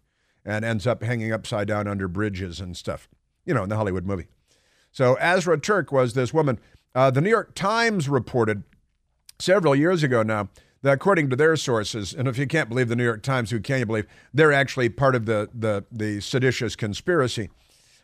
and 0.46 0.64
ends 0.64 0.86
up 0.86 1.04
hanging 1.04 1.32
upside 1.32 1.68
down 1.68 1.88
under 1.88 2.08
bridges 2.08 2.60
and 2.60 2.78
stuff. 2.78 3.08
You 3.46 3.54
know, 3.54 3.64
in 3.64 3.70
the 3.70 3.78
Hollywood 3.78 4.06
movie. 4.06 4.28
So 4.92 5.18
Azra 5.18 5.60
Turk 5.60 5.92
was 5.92 6.14
this 6.14 6.34
woman. 6.34 6.60
Uh, 6.94 7.10
the 7.12 7.22
New 7.22 7.30
York 7.30 7.56
Times 7.56 8.10
reported 8.10 8.64
several 9.40 9.76
years 9.76 10.04
ago 10.04 10.22
now 10.22 10.50
that 10.82 10.94
according 10.94 11.30
to 11.30 11.36
their 11.36 11.56
sources, 11.56 12.14
and 12.14 12.28
if 12.28 12.38
you 12.38 12.48
can't 12.48 12.70
believe 12.70 12.88
the 12.88 12.96
New 12.96 13.04
York 13.04 13.24
Times, 13.24 13.52
who 13.52 13.60
can 13.60 13.80
you 13.80 13.86
believe? 13.86 14.08
They're 14.34 14.54
actually 14.54 14.90
part 14.90 15.16
of 15.16 15.26
the, 15.26 15.50
the, 15.54 15.84
the 15.92 16.22
seditious 16.22 16.76
conspiracy, 16.76 17.50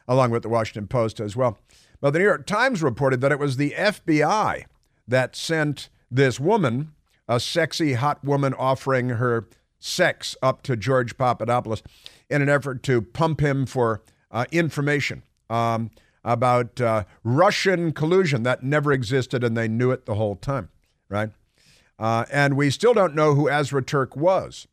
along 0.08 0.32
with 0.32 0.44
the 0.44 0.50
Washington 0.50 0.88
Post 0.88 1.20
as 1.20 1.36
well. 1.36 1.58
But 2.02 2.12
the 2.12 2.20
New 2.20 2.26
York 2.26 2.46
Times 2.46 2.84
reported 2.84 3.22
that 3.22 3.32
it 3.32 3.40
was 3.40 3.58
the 3.58 3.72
FBI 3.78 4.66
that 5.08 5.36
sent 5.36 5.90
this 6.12 6.40
woman, 6.40 6.92
a 7.28 7.40
sexy, 7.40 7.94
hot 7.94 8.24
woman 8.24 8.54
offering 8.54 9.10
her 9.10 9.48
sex 9.80 10.36
up 10.42 10.62
to 10.64 10.76
George 10.76 11.18
Papadopoulos 11.18 11.84
in 12.30 12.42
an 12.42 12.50
effort 12.50 12.84
to 12.84 13.02
pump 13.02 13.40
him 13.40 13.66
for 13.66 14.02
uh, 14.32 14.46
information 14.52 15.24
um, 15.50 15.92
about 16.24 16.82
uh, 16.82 17.04
Russian 17.24 17.94
collusion 17.94 18.44
that 18.44 18.64
never 18.64 18.92
existed 18.92 19.44
and 19.44 19.56
they 19.56 19.68
knew 19.68 19.92
it 19.92 20.06
the 20.06 20.16
whole 20.16 20.36
time 20.36 20.70
right? 21.10 21.30
Uh, 21.98 22.26
and 22.32 22.58
we 22.58 22.70
still 22.70 22.94
don't 22.94 23.16
know 23.16 23.36
who 23.36 23.50
Azra 23.50 23.82
Turk 23.84 24.16
was. 24.16 24.68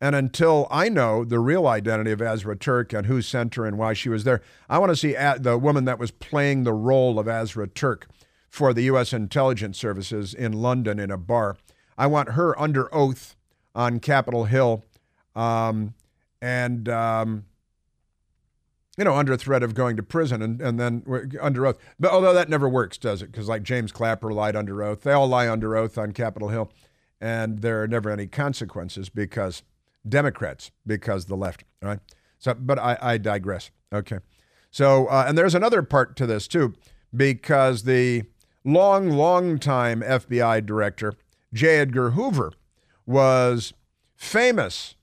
And 0.00 0.14
until 0.14 0.66
I 0.70 0.88
know 0.88 1.24
the 1.24 1.38
real 1.38 1.66
identity 1.66 2.10
of 2.10 2.20
Azra 2.20 2.56
Turk 2.56 2.92
and 2.92 3.06
who 3.06 3.22
sent 3.22 3.54
her 3.54 3.64
and 3.64 3.78
why 3.78 3.94
she 3.94 4.08
was 4.08 4.24
there, 4.24 4.42
I 4.68 4.78
want 4.78 4.90
to 4.90 4.96
see 4.96 5.12
the 5.12 5.56
woman 5.56 5.84
that 5.86 5.98
was 5.98 6.10
playing 6.10 6.64
the 6.64 6.72
role 6.72 7.18
of 7.18 7.28
Azra 7.28 7.68
Turk 7.68 8.08
for 8.50 8.74
the 8.74 8.82
U.S. 8.82 9.12
intelligence 9.12 9.78
services 9.78 10.34
in 10.34 10.52
London 10.52 10.98
in 10.98 11.10
a 11.10 11.16
bar. 11.16 11.56
I 11.96 12.06
want 12.06 12.30
her 12.30 12.60
under 12.60 12.92
oath 12.94 13.36
on 13.74 14.00
Capitol 14.00 14.44
Hill 14.44 14.84
um, 15.34 15.94
and 16.42 16.88
um, 16.88 17.44
you 18.96 19.04
know, 19.04 19.14
under 19.14 19.36
threat 19.36 19.62
of 19.62 19.74
going 19.74 19.96
to 19.96 20.02
prison 20.02 20.40
and, 20.42 20.60
and 20.60 20.78
then 20.78 21.02
under 21.40 21.66
oath. 21.66 21.78
But 21.98 22.12
although 22.12 22.34
that 22.34 22.48
never 22.48 22.68
works, 22.68 22.96
does 22.98 23.22
it? 23.22 23.32
Because 23.32 23.48
like 23.48 23.62
James 23.62 23.92
Clapper 23.92 24.32
lied 24.32 24.56
under 24.56 24.82
oath. 24.82 25.02
They 25.02 25.12
all 25.12 25.26
lie 25.26 25.48
under 25.48 25.76
oath 25.76 25.98
on 25.98 26.12
Capitol 26.12 26.48
Hill, 26.48 26.70
and 27.20 27.60
there 27.60 27.82
are 27.82 27.88
never 27.88 28.10
any 28.10 28.26
consequences 28.26 29.08
because 29.08 29.62
Democrats, 30.08 30.70
because 30.86 31.26
the 31.26 31.36
left, 31.36 31.64
right? 31.82 32.00
So, 32.38 32.54
but 32.54 32.78
I, 32.78 32.98
I 33.00 33.18
digress. 33.18 33.70
Okay. 33.92 34.18
So, 34.70 35.06
uh, 35.06 35.24
and 35.26 35.38
there's 35.38 35.54
another 35.54 35.82
part 35.82 36.16
to 36.16 36.26
this 36.26 36.46
too, 36.46 36.74
because 37.14 37.84
the 37.84 38.24
long, 38.64 39.10
long 39.10 39.58
time 39.58 40.02
FBI 40.02 40.64
director, 40.66 41.14
J. 41.52 41.78
Edgar 41.78 42.10
Hoover, 42.10 42.52
was 43.06 43.72
famous, 44.16 44.96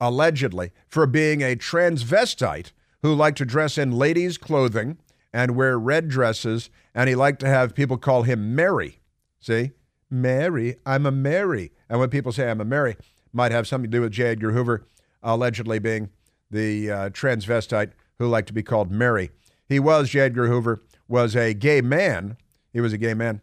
allegedly, 0.00 0.72
for 0.86 1.06
being 1.06 1.40
a 1.40 1.56
transvestite 1.56 2.72
who 3.02 3.14
liked 3.14 3.38
to 3.38 3.44
dress 3.44 3.78
in 3.78 3.92
ladies' 3.92 4.38
clothing 4.38 4.98
and 5.32 5.56
wear 5.56 5.78
red 5.78 6.08
dresses, 6.08 6.70
and 6.94 7.08
he 7.08 7.14
liked 7.14 7.40
to 7.40 7.48
have 7.48 7.74
people 7.74 7.96
call 7.96 8.22
him 8.22 8.54
Mary. 8.54 9.00
See? 9.40 9.72
Mary, 10.10 10.76
I'm 10.86 11.06
a 11.06 11.10
Mary. 11.10 11.72
And 11.88 12.00
when 12.00 12.08
people 12.08 12.32
say 12.32 12.50
I'm 12.50 12.60
a 12.60 12.64
Mary, 12.64 12.96
might 13.32 13.52
have 13.52 13.68
something 13.68 13.90
to 13.90 13.96
do 13.96 14.02
with 14.02 14.12
J. 14.12 14.28
Edgar 14.28 14.52
Hoover 14.52 14.86
allegedly 15.22 15.78
being 15.78 16.10
the 16.50 16.90
uh, 16.90 17.10
transvestite 17.10 17.92
who 18.18 18.26
liked 18.26 18.48
to 18.48 18.54
be 18.54 18.62
called 18.62 18.90
Mary. 18.90 19.30
He 19.68 19.78
was, 19.78 20.10
J. 20.10 20.20
Edgar 20.20 20.48
Hoover, 20.48 20.82
was 21.06 21.36
a 21.36 21.54
gay 21.54 21.80
man. 21.80 22.36
He 22.72 22.80
was 22.80 22.92
a 22.92 22.98
gay 22.98 23.14
man. 23.14 23.40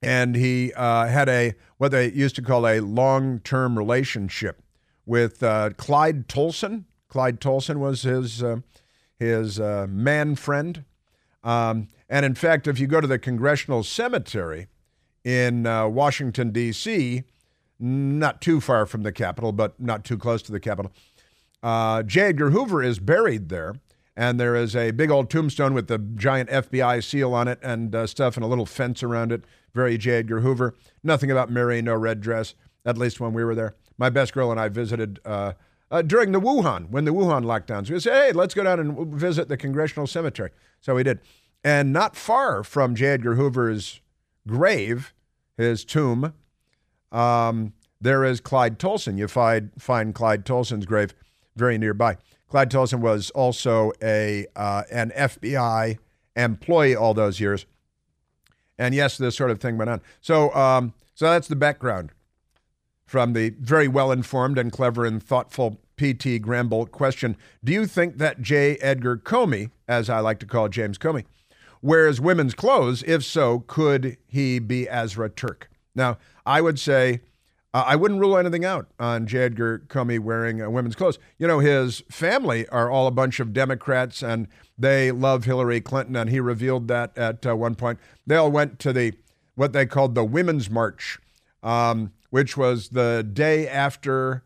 And 0.00 0.34
he 0.34 0.72
uh, 0.74 1.06
had 1.06 1.28
a, 1.28 1.54
what 1.78 1.92
they 1.92 2.10
used 2.10 2.36
to 2.36 2.42
call 2.42 2.66
a 2.66 2.80
long 2.80 3.40
term 3.40 3.76
relationship 3.78 4.62
with 5.06 5.42
uh, 5.42 5.70
Clyde 5.76 6.28
Tolson. 6.28 6.84
Clyde 7.12 7.42
Tolson 7.42 7.76
was 7.76 8.04
his, 8.04 8.42
uh, 8.42 8.60
his 9.18 9.60
uh, 9.60 9.86
man 9.86 10.34
friend. 10.34 10.86
Um, 11.44 11.88
and 12.08 12.24
in 12.24 12.34
fact, 12.34 12.66
if 12.66 12.80
you 12.80 12.86
go 12.86 13.02
to 13.02 13.06
the 13.06 13.18
Congressional 13.18 13.82
Cemetery 13.82 14.68
in 15.22 15.66
uh, 15.66 15.88
Washington, 15.88 16.52
D.C., 16.52 17.24
not 17.78 18.40
too 18.40 18.62
far 18.62 18.86
from 18.86 19.02
the 19.02 19.12
Capitol, 19.12 19.52
but 19.52 19.78
not 19.78 20.06
too 20.06 20.16
close 20.16 20.40
to 20.40 20.52
the 20.52 20.58
Capitol, 20.58 20.90
uh, 21.62 22.02
J. 22.02 22.28
Edgar 22.28 22.48
Hoover 22.48 22.82
is 22.82 22.98
buried 22.98 23.50
there. 23.50 23.74
And 24.16 24.40
there 24.40 24.56
is 24.56 24.74
a 24.74 24.90
big 24.92 25.10
old 25.10 25.28
tombstone 25.28 25.74
with 25.74 25.88
the 25.88 25.98
giant 25.98 26.48
FBI 26.48 27.04
seal 27.04 27.34
on 27.34 27.46
it 27.46 27.58
and 27.62 27.94
uh, 27.94 28.06
stuff 28.06 28.38
and 28.38 28.44
a 28.44 28.48
little 28.48 28.64
fence 28.64 29.02
around 29.02 29.32
it. 29.32 29.44
Very 29.74 29.98
J. 29.98 30.12
Edgar 30.12 30.40
Hoover. 30.40 30.74
Nothing 31.02 31.30
about 31.30 31.50
Mary, 31.50 31.82
no 31.82 31.94
red 31.94 32.22
dress, 32.22 32.54
at 32.86 32.96
least 32.96 33.20
when 33.20 33.34
we 33.34 33.44
were 33.44 33.54
there. 33.54 33.74
My 33.98 34.08
best 34.08 34.32
girl 34.32 34.50
and 34.50 34.58
I 34.58 34.70
visited 34.70 35.20
uh, 35.92 36.00
during 36.00 36.32
the 36.32 36.40
Wuhan, 36.40 36.88
when 36.88 37.04
the 37.04 37.12
Wuhan 37.12 37.44
lockdowns. 37.44 37.90
We 37.90 38.00
said, 38.00 38.14
hey, 38.14 38.32
let's 38.32 38.54
go 38.54 38.64
down 38.64 38.80
and 38.80 39.14
visit 39.14 39.48
the 39.48 39.58
Congressional 39.58 40.06
Cemetery. 40.06 40.50
So 40.80 40.94
we 40.94 41.02
did. 41.04 41.20
And 41.62 41.92
not 41.92 42.16
far 42.16 42.64
from 42.64 42.96
J. 42.96 43.08
Edgar 43.08 43.34
Hoover's 43.34 44.00
grave, 44.48 45.12
his 45.56 45.84
tomb, 45.84 46.32
um, 47.12 47.74
there 48.00 48.24
is 48.24 48.40
Clyde 48.40 48.78
Tolson. 48.78 49.18
You 49.18 49.28
find, 49.28 49.70
find 49.78 50.14
Clyde 50.14 50.46
Tolson's 50.46 50.86
grave 50.86 51.14
very 51.54 51.76
nearby. 51.76 52.16
Clyde 52.48 52.70
Tolson 52.70 53.00
was 53.00 53.30
also 53.30 53.92
a 54.02 54.46
uh, 54.56 54.82
an 54.90 55.12
FBI 55.16 55.98
employee 56.36 56.96
all 56.96 57.14
those 57.14 57.40
years, 57.40 57.64
and 58.78 58.94
yes, 58.94 59.16
this 59.16 59.36
sort 59.36 59.50
of 59.50 59.58
thing 59.58 59.78
went 59.78 59.88
on. 59.88 60.02
So, 60.20 60.54
um, 60.54 60.92
so 61.14 61.26
that's 61.30 61.48
the 61.48 61.56
background 61.56 62.10
from 63.06 63.32
the 63.32 63.50
very 63.58 63.88
well 63.88 64.10
informed 64.10 64.58
and 64.58 64.70
clever 64.70 65.06
and 65.06 65.22
thoughtful 65.22 65.78
P.T. 65.96 66.40
Grambolt 66.40 66.90
question: 66.90 67.36
Do 67.62 67.72
you 67.72 67.86
think 67.86 68.18
that 68.18 68.42
J. 68.42 68.76
Edgar 68.76 69.16
Comey, 69.16 69.70
as 69.88 70.08
I 70.10 70.20
like 70.20 70.38
to 70.40 70.46
call 70.46 70.68
James 70.68 70.98
Comey, 70.98 71.24
wears 71.80 72.20
women's 72.20 72.54
clothes? 72.54 73.02
If 73.06 73.24
so, 73.24 73.60
could 73.66 74.16
he 74.26 74.58
be 74.58 74.88
Azra 74.88 75.30
Turk? 75.30 75.70
Now, 75.94 76.18
I 76.46 76.60
would 76.60 76.78
say 76.78 77.20
uh, 77.74 77.84
I 77.86 77.96
wouldn't 77.96 78.20
rule 78.20 78.36
anything 78.36 78.64
out 78.64 78.88
on 78.98 79.26
J. 79.26 79.44
Edgar 79.44 79.82
Comey 79.88 80.18
wearing 80.18 80.60
uh, 80.60 80.68
women's 80.68 80.94
clothes. 80.94 81.18
You 81.38 81.46
know, 81.46 81.60
his 81.60 82.02
family 82.10 82.68
are 82.68 82.90
all 82.90 83.06
a 83.06 83.12
bunch 83.12 83.40
of 83.40 83.52
Democrats 83.52 84.22
and 84.22 84.46
they 84.78 85.12
love 85.12 85.44
Hillary 85.44 85.80
Clinton, 85.80 86.16
and 86.16 86.28
he 86.28 86.40
revealed 86.40 86.88
that 86.88 87.16
at 87.16 87.46
uh, 87.46 87.56
one 87.56 87.74
point. 87.74 87.98
They 88.26 88.36
all 88.36 88.50
went 88.50 88.78
to 88.80 88.92
the 88.92 89.12
what 89.54 89.72
they 89.72 89.86
called 89.86 90.14
the 90.14 90.24
Women's 90.24 90.70
March, 90.70 91.18
um, 91.62 92.12
which 92.30 92.56
was 92.56 92.88
the 92.88 93.26
day 93.32 93.68
after 93.68 94.42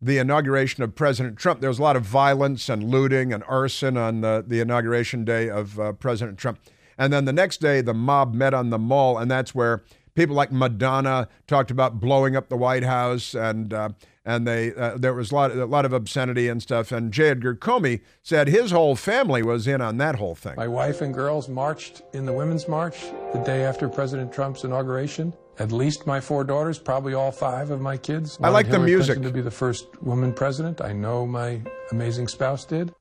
the 0.00 0.18
inauguration 0.18 0.82
of 0.82 0.94
President 0.94 1.36
Trump. 1.36 1.60
There 1.60 1.70
was 1.70 1.78
a 1.78 1.82
lot 1.82 1.96
of 1.96 2.04
violence 2.04 2.68
and 2.68 2.84
looting 2.84 3.32
and 3.32 3.42
arson 3.44 3.96
on 3.96 4.20
the, 4.20 4.44
the 4.46 4.60
inauguration 4.60 5.24
day 5.24 5.48
of 5.48 5.78
uh, 5.80 5.92
President 5.92 6.38
Trump. 6.38 6.60
And 6.96 7.12
then 7.12 7.24
the 7.24 7.32
next 7.32 7.60
day, 7.60 7.80
the 7.80 7.94
mob 7.94 8.34
met 8.34 8.54
on 8.54 8.70
the 8.70 8.78
mall, 8.78 9.18
and 9.18 9.30
that's 9.30 9.54
where 9.54 9.82
people 10.14 10.34
like 10.34 10.50
Madonna 10.50 11.28
talked 11.46 11.70
about 11.70 12.00
blowing 12.00 12.34
up 12.34 12.48
the 12.48 12.56
White 12.56 12.82
House, 12.82 13.34
and 13.34 13.72
uh, 13.72 13.90
and 14.24 14.46
they 14.46 14.74
uh, 14.74 14.98
there 14.98 15.14
was 15.14 15.30
a 15.30 15.34
lot 15.34 15.52
a 15.52 15.64
lot 15.64 15.84
of 15.84 15.92
obscenity 15.92 16.48
and 16.48 16.60
stuff. 16.60 16.90
And 16.90 17.12
J. 17.12 17.30
Edgar 17.30 17.54
Comey 17.54 18.00
said 18.22 18.48
his 18.48 18.72
whole 18.72 18.96
family 18.96 19.44
was 19.44 19.68
in 19.68 19.80
on 19.80 19.98
that 19.98 20.16
whole 20.16 20.34
thing. 20.34 20.54
My 20.56 20.66
wife 20.66 21.00
and 21.02 21.14
girls 21.14 21.48
marched 21.48 22.02
in 22.12 22.26
the 22.26 22.32
Women's 22.32 22.66
March 22.66 23.00
the 23.32 23.42
day 23.46 23.64
after 23.64 23.88
President 23.88 24.32
Trump's 24.32 24.64
inauguration. 24.64 25.32
At 25.58 25.72
least 25.72 26.06
my 26.06 26.20
four 26.20 26.44
daughters, 26.44 26.78
probably 26.78 27.14
all 27.14 27.32
five 27.32 27.70
of 27.70 27.80
my 27.80 27.96
kids. 27.96 28.38
I 28.40 28.48
like 28.48 28.66
Hillary 28.66 28.80
the 28.80 28.86
music. 28.86 29.14
Clinton 29.16 29.32
to 29.32 29.34
be 29.34 29.42
the 29.42 29.50
first 29.50 30.00
woman 30.02 30.32
president. 30.32 30.80
I 30.80 30.92
know 30.92 31.26
my 31.26 31.60
amazing 31.90 32.28
spouse 32.28 32.64
did. 32.64 32.94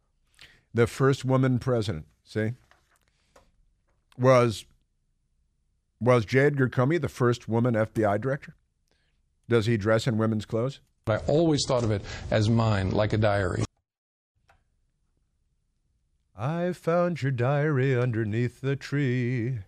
The 0.73 0.87
first 0.87 1.23
woman 1.23 1.59
president. 1.59 2.05
See, 2.23 2.53
was 4.17 4.65
was 5.99 6.25
J. 6.25 6.39
Edgar 6.47 6.69
Comey 6.69 6.99
the 6.99 7.09
first 7.09 7.47
woman 7.47 7.75
FBI 7.75 8.19
director? 8.19 8.55
Does 9.47 9.65
he 9.65 9.77
dress 9.77 10.07
in 10.07 10.17
women's 10.17 10.45
clothes? 10.45 10.79
I 11.07 11.17
always 11.27 11.63
thought 11.65 11.83
of 11.83 11.91
it 11.91 12.01
as 12.31 12.49
mine, 12.49 12.91
like 12.91 13.13
a 13.13 13.17
diary. 13.17 13.63
I 16.37 16.73
found 16.73 17.21
your 17.21 17.31
diary 17.31 17.97
underneath 17.97 18.61
the 18.61 18.75
tree. 18.75 19.59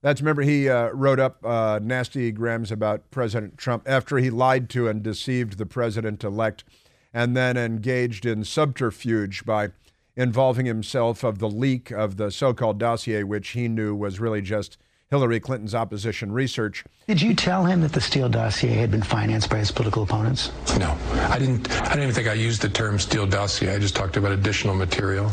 That's 0.00 0.20
remember 0.20 0.42
he 0.42 0.68
uh, 0.68 0.90
wrote 0.90 1.18
up 1.18 1.44
uh, 1.44 1.80
nasty 1.82 2.30
grams 2.30 2.70
about 2.70 3.10
President 3.10 3.58
Trump 3.58 3.82
after 3.86 4.18
he 4.18 4.30
lied 4.30 4.70
to 4.70 4.88
and 4.88 5.02
deceived 5.02 5.58
the 5.58 5.66
president 5.66 6.22
elect, 6.22 6.64
and 7.12 7.36
then 7.36 7.56
engaged 7.56 8.24
in 8.24 8.44
subterfuge 8.44 9.44
by 9.44 9.70
involving 10.16 10.66
himself 10.66 11.24
of 11.24 11.38
the 11.38 11.48
leak 11.48 11.90
of 11.90 12.16
the 12.16 12.30
so-called 12.30 12.78
dossier, 12.78 13.22
which 13.22 13.50
he 13.50 13.68
knew 13.68 13.94
was 13.94 14.20
really 14.20 14.42
just 14.42 14.78
Hillary 15.10 15.40
Clinton's 15.40 15.74
opposition 15.74 16.32
research. 16.32 16.84
Did 17.06 17.22
you 17.22 17.34
tell 17.34 17.64
him 17.64 17.80
that 17.80 17.92
the 17.92 18.00
Steele 18.00 18.28
dossier 18.28 18.74
had 18.74 18.90
been 18.90 19.02
financed 19.02 19.48
by 19.48 19.58
his 19.58 19.70
political 19.70 20.02
opponents? 20.02 20.52
No, 20.78 20.96
I 21.30 21.38
didn't. 21.38 21.70
I 21.70 21.90
didn't 21.90 22.02
even 22.02 22.14
think 22.14 22.28
I 22.28 22.34
used 22.34 22.60
the 22.60 22.68
term 22.68 22.98
Steele 22.98 23.26
dossier. 23.26 23.74
I 23.74 23.78
just 23.78 23.96
talked 23.96 24.16
about 24.16 24.32
additional 24.32 24.74
material. 24.74 25.32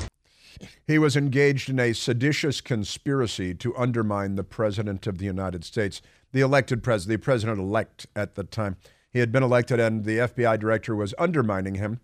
He 0.88 1.00
was 1.00 1.15
engaged 1.15 1.69
in 1.69 1.80
a 1.80 1.93
seditious 1.93 2.62
conspiracy 2.62 3.56
to 3.56 3.76
undermine 3.76 4.36
the 4.36 4.43
President 4.43 5.08
of 5.08 5.17
the 5.17 5.26
United 5.26 5.63
States, 5.63 6.02
the 6.32 6.41
elected 6.41 6.84
president, 6.84 7.19
the 7.19 7.24
president 7.24 7.60
elect 7.60 8.06
at 8.15 8.36
the 8.36 8.43
time. 8.43 8.78
He 9.10 9.19
had 9.19 9.32
been 9.32 9.43
elected, 9.43 9.80
and 9.80 10.04
the 10.04 10.17
FBI 10.17 10.60
director 10.60 10.95
was 10.95 11.15
undermining 11.17 11.76
him. 11.76 12.02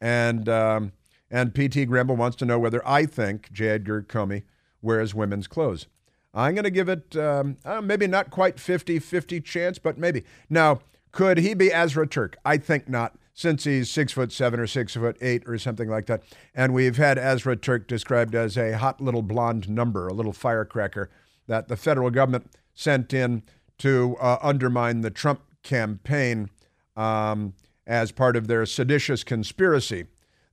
And 0.00 0.48
um, 0.48 0.92
and 1.30 1.54
P.T. 1.54 1.84
Gramble 1.86 2.16
wants 2.16 2.36
to 2.38 2.44
know 2.44 2.58
whether 2.58 2.86
I 2.86 3.06
think 3.06 3.52
J. 3.52 3.68
Edgar 3.68 4.02
Comey 4.02 4.42
wears 4.82 5.14
women's 5.14 5.46
clothes. 5.46 5.86
I'm 6.32 6.54
going 6.54 6.64
to 6.64 6.70
give 6.70 6.88
it 6.88 7.16
um, 7.16 7.56
uh, 7.64 7.80
maybe 7.80 8.06
not 8.06 8.30
quite 8.30 8.58
50 8.58 8.98
50 8.98 9.40
chance, 9.40 9.78
but 9.78 9.96
maybe. 9.96 10.24
Now, 10.50 10.80
could 11.12 11.38
he 11.38 11.54
be 11.54 11.72
Azra 11.72 12.06
Turk? 12.06 12.36
I 12.44 12.56
think 12.56 12.88
not, 12.88 13.16
since 13.34 13.64
he's 13.64 13.90
six 13.90 14.12
foot 14.12 14.32
seven 14.32 14.60
or 14.60 14.66
six 14.66 14.94
foot 14.94 15.18
eight 15.20 15.42
or 15.46 15.58
something 15.58 15.88
like 15.88 16.06
that. 16.06 16.22
And 16.54 16.72
we've 16.72 16.96
had 16.96 17.18
Azra 17.18 17.56
Turk 17.56 17.88
described 17.88 18.34
as 18.34 18.56
a 18.56 18.78
hot 18.78 19.00
little 19.00 19.22
blonde 19.22 19.68
number, 19.68 20.08
a 20.08 20.14
little 20.14 20.32
firecracker 20.32 21.10
that 21.46 21.68
the 21.68 21.76
federal 21.76 22.10
government 22.10 22.50
sent 22.74 23.12
in 23.12 23.42
to 23.78 24.16
uh, 24.20 24.38
undermine 24.40 25.00
the 25.00 25.10
Trump 25.10 25.42
campaign 25.62 26.48
um, 26.96 27.54
as 27.86 28.12
part 28.12 28.36
of 28.36 28.46
their 28.46 28.64
seditious 28.64 29.24
conspiracy 29.24 30.06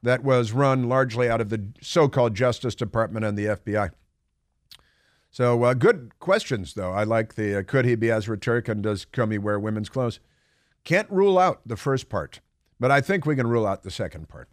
that 0.03 0.23
was 0.23 0.51
run 0.51 0.89
largely 0.89 1.29
out 1.29 1.39
of 1.39 1.49
the 1.49 1.67
so 1.81 2.09
called 2.09 2.33
Justice 2.33 2.75
Department 2.75 3.23
and 3.23 3.37
the 3.37 3.45
FBI. 3.45 3.91
So 5.29 5.63
uh, 5.63 5.73
good 5.75 6.19
questions, 6.19 6.73
though. 6.73 6.91
I 6.91 7.03
like 7.03 7.35
the 7.35 7.59
uh, 7.59 7.63
could 7.63 7.85
he 7.85 7.95
be 7.95 8.11
Azra 8.11 8.37
Turk 8.37 8.67
and 8.67 8.81
does 8.81 9.05
Comey 9.05 9.39
wear 9.39 9.59
women's 9.59 9.87
clothes? 9.87 10.19
Can't 10.83 11.09
rule 11.09 11.37
out 11.37 11.61
the 11.65 11.77
first 11.77 12.09
part, 12.09 12.41
but 12.81 12.89
I 12.89 12.99
think 12.99 13.27
we 13.27 13.35
can 13.35 13.45
rule 13.45 13.67
out 13.67 13.83
the 13.83 13.91
second 13.91 14.27
part. 14.27 14.49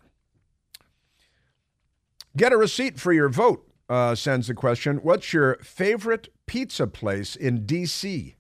Get 2.37 2.53
a 2.53 2.59
receipt 2.59 3.01
for 3.01 3.11
your 3.11 3.31
vote, 3.31 3.67
uh, 3.89 4.15
sends 4.15 4.49
the 4.49 4.55
question. 4.55 4.99
What's 4.99 5.33
your 5.33 5.57
favorite 5.63 6.29
pizza 6.47 6.87
place 6.87 7.35
in 7.35 7.65
D.C.? 7.65 8.37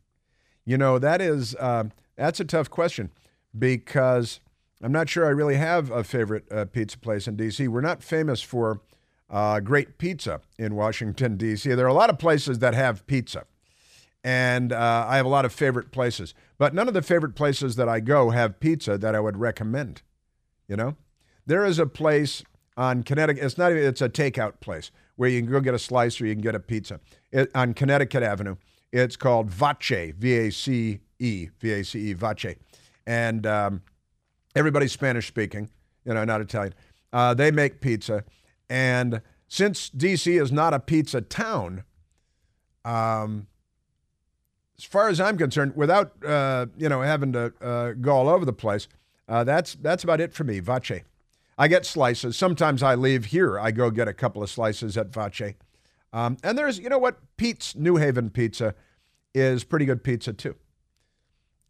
You 0.66 0.76
know, 0.76 0.98
that 0.98 1.22
is, 1.22 1.54
uh, 1.56 1.84
that's 2.16 2.38
a 2.38 2.44
tough 2.44 2.68
question 2.68 3.10
because 3.58 4.40
I'm 4.82 4.92
not 4.92 5.08
sure 5.08 5.24
I 5.24 5.30
really 5.30 5.56
have 5.56 5.90
a 5.90 6.04
favorite 6.04 6.44
uh, 6.52 6.66
pizza 6.66 6.98
place 6.98 7.26
in 7.26 7.36
D.C. 7.36 7.66
We're 7.66 7.80
not 7.80 8.02
famous 8.02 8.42
for 8.42 8.82
uh, 9.30 9.60
great 9.60 9.96
pizza 9.96 10.42
in 10.58 10.74
Washington, 10.74 11.38
D.C. 11.38 11.72
There 11.72 11.86
are 11.86 11.88
a 11.88 11.94
lot 11.94 12.10
of 12.10 12.18
places 12.18 12.58
that 12.58 12.74
have 12.74 13.06
pizza. 13.06 13.46
And 14.22 14.70
uh, 14.70 15.06
I 15.08 15.16
have 15.16 15.24
a 15.24 15.30
lot 15.30 15.46
of 15.46 15.52
favorite 15.52 15.92
places. 15.92 16.34
But 16.58 16.74
none 16.74 16.88
of 16.88 16.94
the 16.94 17.02
favorite 17.02 17.34
places 17.34 17.76
that 17.76 17.88
I 17.88 18.00
go 18.00 18.30
have 18.30 18.60
pizza 18.60 18.98
that 18.98 19.14
I 19.14 19.20
would 19.20 19.36
recommend. 19.36 20.02
You 20.66 20.76
know? 20.76 20.96
There 21.46 21.64
is 21.64 21.78
a 21.78 21.86
place 21.86 22.42
on 22.76 23.02
Connecticut, 23.02 23.42
it's 23.42 23.58
not 23.58 23.72
even, 23.72 23.82
it's 23.84 24.02
a 24.02 24.08
takeout 24.08 24.60
place 24.60 24.90
where 25.16 25.28
you 25.28 25.40
can 25.40 25.50
go 25.50 25.60
get 25.60 25.74
a 25.74 25.78
slice 25.78 26.20
or 26.20 26.26
you 26.26 26.34
can 26.34 26.42
get 26.42 26.54
a 26.54 26.60
pizza. 26.60 27.00
It, 27.32 27.50
on 27.54 27.74
Connecticut 27.74 28.22
Avenue. 28.22 28.56
It's 28.92 29.16
called 29.16 29.50
Vace, 29.50 30.14
V 30.16 30.36
A 30.36 30.50
C 30.50 31.00
E, 31.18 31.48
V 31.58 31.72
A 31.72 31.84
C 31.84 32.10
E, 32.10 32.12
Vace. 32.12 32.56
And 33.06 33.46
um, 33.46 33.82
everybody's 34.54 34.92
Spanish 34.92 35.26
speaking, 35.26 35.70
you 36.04 36.14
know, 36.14 36.24
not 36.24 36.40
Italian. 36.40 36.74
Uh, 37.12 37.34
they 37.34 37.50
make 37.50 37.80
pizza. 37.80 38.24
And 38.70 39.22
since 39.48 39.90
DC 39.90 40.40
is 40.40 40.52
not 40.52 40.74
a 40.74 40.80
pizza 40.80 41.20
town, 41.20 41.84
um, 42.84 43.46
as 44.78 44.84
far 44.84 45.08
as 45.08 45.20
I'm 45.20 45.36
concerned, 45.36 45.74
without 45.74 46.12
uh, 46.24 46.66
you 46.76 46.88
know 46.88 47.02
having 47.02 47.32
to 47.32 47.52
uh, 47.60 47.92
go 47.92 48.12
all 48.12 48.28
over 48.28 48.44
the 48.44 48.52
place, 48.52 48.88
uh, 49.28 49.44
that's 49.44 49.74
that's 49.74 50.04
about 50.04 50.20
it 50.20 50.32
for 50.32 50.44
me. 50.44 50.60
Vace, 50.60 51.02
I 51.58 51.68
get 51.68 51.84
slices. 51.84 52.36
Sometimes 52.36 52.82
I 52.82 52.94
leave 52.94 53.26
here. 53.26 53.58
I 53.58 53.72
go 53.72 53.90
get 53.90 54.06
a 54.06 54.14
couple 54.14 54.42
of 54.42 54.50
slices 54.50 54.96
at 54.96 55.12
Vace, 55.12 55.54
Um, 56.12 56.36
and 56.42 56.56
there's, 56.56 56.78
you 56.78 56.88
know 56.88 56.98
what? 56.98 57.18
Pete's 57.36 57.74
New 57.74 57.96
Haven 57.96 58.30
Pizza 58.30 58.74
is 59.34 59.64
pretty 59.64 59.84
good 59.84 60.04
pizza 60.04 60.32
too. 60.32 60.54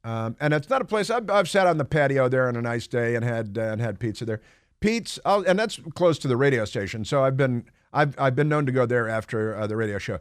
Um, 0.04 0.36
and 0.40 0.54
it's 0.54 0.70
not 0.70 0.80
a 0.80 0.84
place 0.84 1.10
I've, 1.10 1.28
I've, 1.28 1.48
sat 1.48 1.66
on 1.66 1.78
the 1.78 1.84
patio 1.84 2.28
there 2.28 2.48
on 2.48 2.56
a 2.56 2.62
nice 2.62 2.86
day 2.86 3.14
and 3.14 3.24
had 3.24 3.58
uh, 3.58 3.62
and 3.62 3.80
had 3.80 3.98
pizza 3.98 4.24
there. 4.24 4.40
Pete's, 4.80 5.18
I'll, 5.24 5.42
and 5.44 5.58
that's 5.58 5.80
close 5.94 6.18
to 6.20 6.28
the 6.28 6.36
radio 6.36 6.64
station, 6.64 7.04
so 7.04 7.24
I've 7.24 7.36
been 7.36 7.64
I've 7.92 8.14
I've 8.18 8.36
been 8.36 8.48
known 8.48 8.66
to 8.66 8.72
go 8.72 8.86
there 8.86 9.08
after 9.08 9.56
uh, 9.56 9.66
the 9.66 9.76
radio 9.76 9.98
show. 9.98 10.20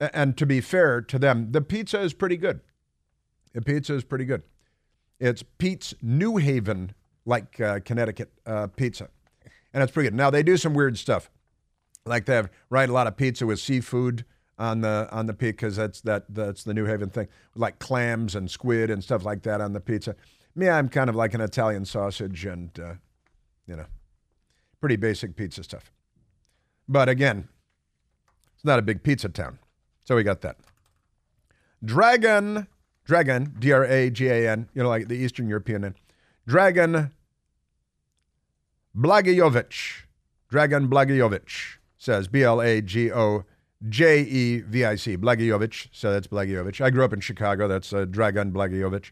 And 0.00 0.36
to 0.36 0.46
be 0.46 0.60
fair 0.60 1.00
to 1.00 1.18
them, 1.18 1.52
the 1.52 1.60
pizza 1.60 2.00
is 2.00 2.12
pretty 2.12 2.36
good. 2.36 2.60
The 3.54 3.62
pizza 3.62 3.94
is 3.94 4.04
pretty 4.04 4.26
good. 4.26 4.42
It's 5.18 5.42
Pete's 5.42 5.94
New 6.02 6.36
Haven, 6.36 6.94
like 7.24 7.58
uh, 7.60 7.80
Connecticut 7.80 8.30
uh, 8.44 8.66
pizza, 8.66 9.08
and 9.72 9.82
it's 9.82 9.90
pretty 9.90 10.10
good. 10.10 10.16
Now 10.16 10.28
they 10.28 10.42
do 10.42 10.58
some 10.58 10.74
weird 10.74 10.98
stuff, 10.98 11.30
like 12.04 12.26
they 12.26 12.34
have 12.34 12.50
right 12.68 12.88
a 12.88 12.92
lot 12.92 13.06
of 13.06 13.16
pizza 13.16 13.46
with 13.46 13.58
seafood 13.58 14.26
on 14.58 14.82
the 14.82 15.08
on 15.10 15.26
the 15.26 15.32
pizza 15.32 15.52
because 15.52 15.76
that's 15.76 16.00
that 16.02 16.24
that's 16.28 16.64
the 16.64 16.74
New 16.74 16.84
Haven 16.84 17.08
thing, 17.08 17.28
like 17.54 17.78
clams 17.78 18.34
and 18.34 18.50
squid 18.50 18.90
and 18.90 19.02
stuff 19.02 19.24
like 19.24 19.42
that 19.44 19.62
on 19.62 19.72
the 19.72 19.80
pizza. 19.80 20.14
Me, 20.54 20.68
I'm 20.68 20.88
kind 20.88 21.08
of 21.08 21.16
like 21.16 21.32
an 21.34 21.40
Italian 21.40 21.86
sausage 21.86 22.44
and 22.44 22.78
uh, 22.78 22.94
you 23.66 23.76
know, 23.76 23.86
pretty 24.80 24.96
basic 24.96 25.36
pizza 25.36 25.62
stuff. 25.62 25.90
But 26.88 27.08
again, 27.08 27.48
it's 28.54 28.64
not 28.64 28.78
a 28.78 28.82
big 28.82 29.02
pizza 29.02 29.28
town, 29.28 29.58
so 30.06 30.14
we 30.14 30.22
got 30.22 30.40
that. 30.42 30.56
Dragon, 31.84 32.66
Dragon, 33.04 33.54
D 33.58 33.72
R 33.72 33.84
A 33.84 34.08
G 34.08 34.28
A 34.28 34.50
N, 34.50 34.68
you 34.72 34.82
know, 34.82 34.88
like 34.88 35.08
the 35.08 35.16
Eastern 35.16 35.48
European 35.48 35.82
name. 35.82 35.94
Dragan 36.48 37.10
Blagojevic. 38.96 40.04
Dragan 40.50 40.88
Blagojevic 40.88 41.76
says 41.98 42.28
B 42.28 42.44
L 42.44 42.62
A 42.62 42.80
G 42.80 43.12
O 43.12 43.44
J 43.88 44.20
E 44.22 44.60
V 44.60 44.84
I 44.84 44.94
C, 44.94 45.16
Blagojevic. 45.16 45.88
So 45.92 46.12
that's 46.12 46.28
Blagojevic. 46.28 46.80
I 46.80 46.90
grew 46.90 47.04
up 47.04 47.12
in 47.12 47.20
Chicago. 47.20 47.66
That's 47.68 47.92
uh, 47.92 48.06
Dragan 48.06 48.52
Blagojevic. 48.52 49.10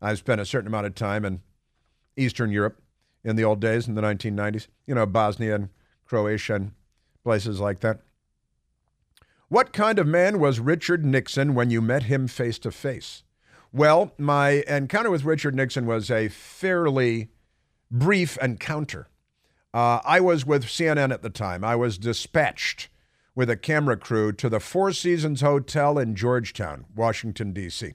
I 0.00 0.14
spent 0.14 0.40
a 0.40 0.46
certain 0.46 0.68
amount 0.68 0.86
of 0.86 0.94
time 0.94 1.24
in 1.24 1.40
Eastern 2.16 2.52
Europe 2.52 2.80
in 3.24 3.36
the 3.36 3.44
old 3.44 3.60
days 3.60 3.88
in 3.88 3.94
the 3.94 4.02
1990s, 4.02 4.68
you 4.86 4.94
know, 4.94 5.06
Bosnia 5.06 5.54
and 5.54 5.68
Croatia 6.04 6.54
and 6.54 6.72
places 7.24 7.58
like 7.60 7.80
that. 7.80 8.00
What 9.50 9.72
kind 9.72 9.98
of 9.98 10.06
man 10.06 10.38
was 10.38 10.60
Richard 10.60 11.06
Nixon 11.06 11.54
when 11.54 11.70
you 11.70 11.80
met 11.80 12.02
him 12.02 12.28
face 12.28 12.58
to 12.58 12.70
face? 12.70 13.22
Well, 13.72 14.12
my 14.18 14.62
encounter 14.68 15.10
with 15.10 15.24
Richard 15.24 15.54
Nixon 15.54 15.86
was 15.86 16.10
a 16.10 16.28
fairly 16.28 17.30
brief 17.90 18.36
encounter. 18.42 19.08
Uh, 19.72 20.00
I 20.04 20.20
was 20.20 20.44
with 20.44 20.64
CNN 20.64 21.12
at 21.12 21.22
the 21.22 21.30
time. 21.30 21.64
I 21.64 21.76
was 21.76 21.96
dispatched 21.96 22.90
with 23.34 23.48
a 23.48 23.56
camera 23.56 23.96
crew 23.96 24.32
to 24.32 24.50
the 24.50 24.60
Four 24.60 24.92
Seasons 24.92 25.40
Hotel 25.40 25.98
in 25.98 26.14
Georgetown, 26.14 26.84
Washington, 26.94 27.54
D.C. 27.54 27.94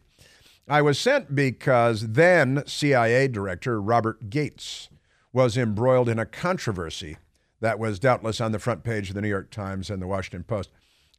I 0.67 0.81
was 0.81 0.97
sent 0.97 1.35
because 1.35 2.13
then 2.13 2.63
CIA 2.65 3.27
Director 3.27 3.79
Robert 3.79 4.31
Gates 4.31 4.89
was 5.31 5.55
embroiled 5.55 6.09
in 6.09 6.17
a 6.17 6.25
controversy 6.25 7.17
that 7.59 7.77
was 7.77 7.99
doubtless 7.99 8.41
on 8.41 8.53
the 8.53 8.59
front 8.59 8.83
page 8.83 9.09
of 9.09 9.15
the 9.15 9.21
New 9.21 9.29
York 9.29 9.51
Times 9.51 9.91
and 9.91 10.01
the 10.01 10.07
Washington 10.07 10.43
Post. 10.43 10.71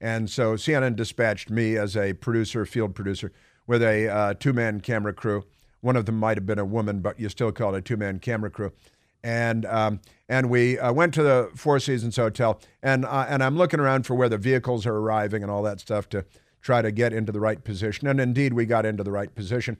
And 0.04 0.28
so 0.28 0.54
CNN 0.54 0.96
dispatched 0.96 1.50
me 1.50 1.76
as 1.76 1.96
a 1.96 2.12
producer, 2.12 2.66
field 2.66 2.94
producer, 2.94 3.32
with 3.66 3.82
a 3.82 4.08
uh, 4.08 4.34
two 4.34 4.52
man 4.52 4.80
camera 4.80 5.14
crew. 5.14 5.44
One 5.80 5.96
of 5.96 6.06
them 6.06 6.18
might 6.18 6.36
have 6.36 6.46
been 6.46 6.58
a 6.58 6.64
woman, 6.64 7.00
but 7.00 7.18
you 7.18 7.28
still 7.28 7.52
call 7.52 7.74
it 7.74 7.78
a 7.78 7.82
two 7.82 7.96
man 7.96 8.18
camera 8.18 8.50
crew 8.50 8.72
and 9.24 9.64
um, 9.64 10.00
and 10.28 10.50
we 10.50 10.78
uh, 10.78 10.92
went 10.92 11.14
to 11.14 11.22
the 11.22 11.50
Four 11.56 11.80
Seasons 11.80 12.16
Hotel, 12.16 12.60
and 12.82 13.04
uh, 13.06 13.26
and 13.28 13.42
I'm 13.42 13.56
looking 13.56 13.80
around 13.80 14.06
for 14.06 14.14
where 14.14 14.28
the 14.28 14.38
vehicles 14.38 14.86
are 14.86 14.94
arriving 14.94 15.42
and 15.42 15.50
all 15.50 15.62
that 15.62 15.80
stuff 15.80 16.08
to 16.10 16.26
try 16.60 16.82
to 16.82 16.92
get 16.92 17.12
into 17.12 17.32
the 17.32 17.40
right 17.40 17.64
position. 17.64 18.06
And 18.06 18.20
indeed, 18.20 18.52
we 18.52 18.66
got 18.66 18.86
into 18.86 19.02
the 19.02 19.10
right 19.10 19.34
position. 19.34 19.78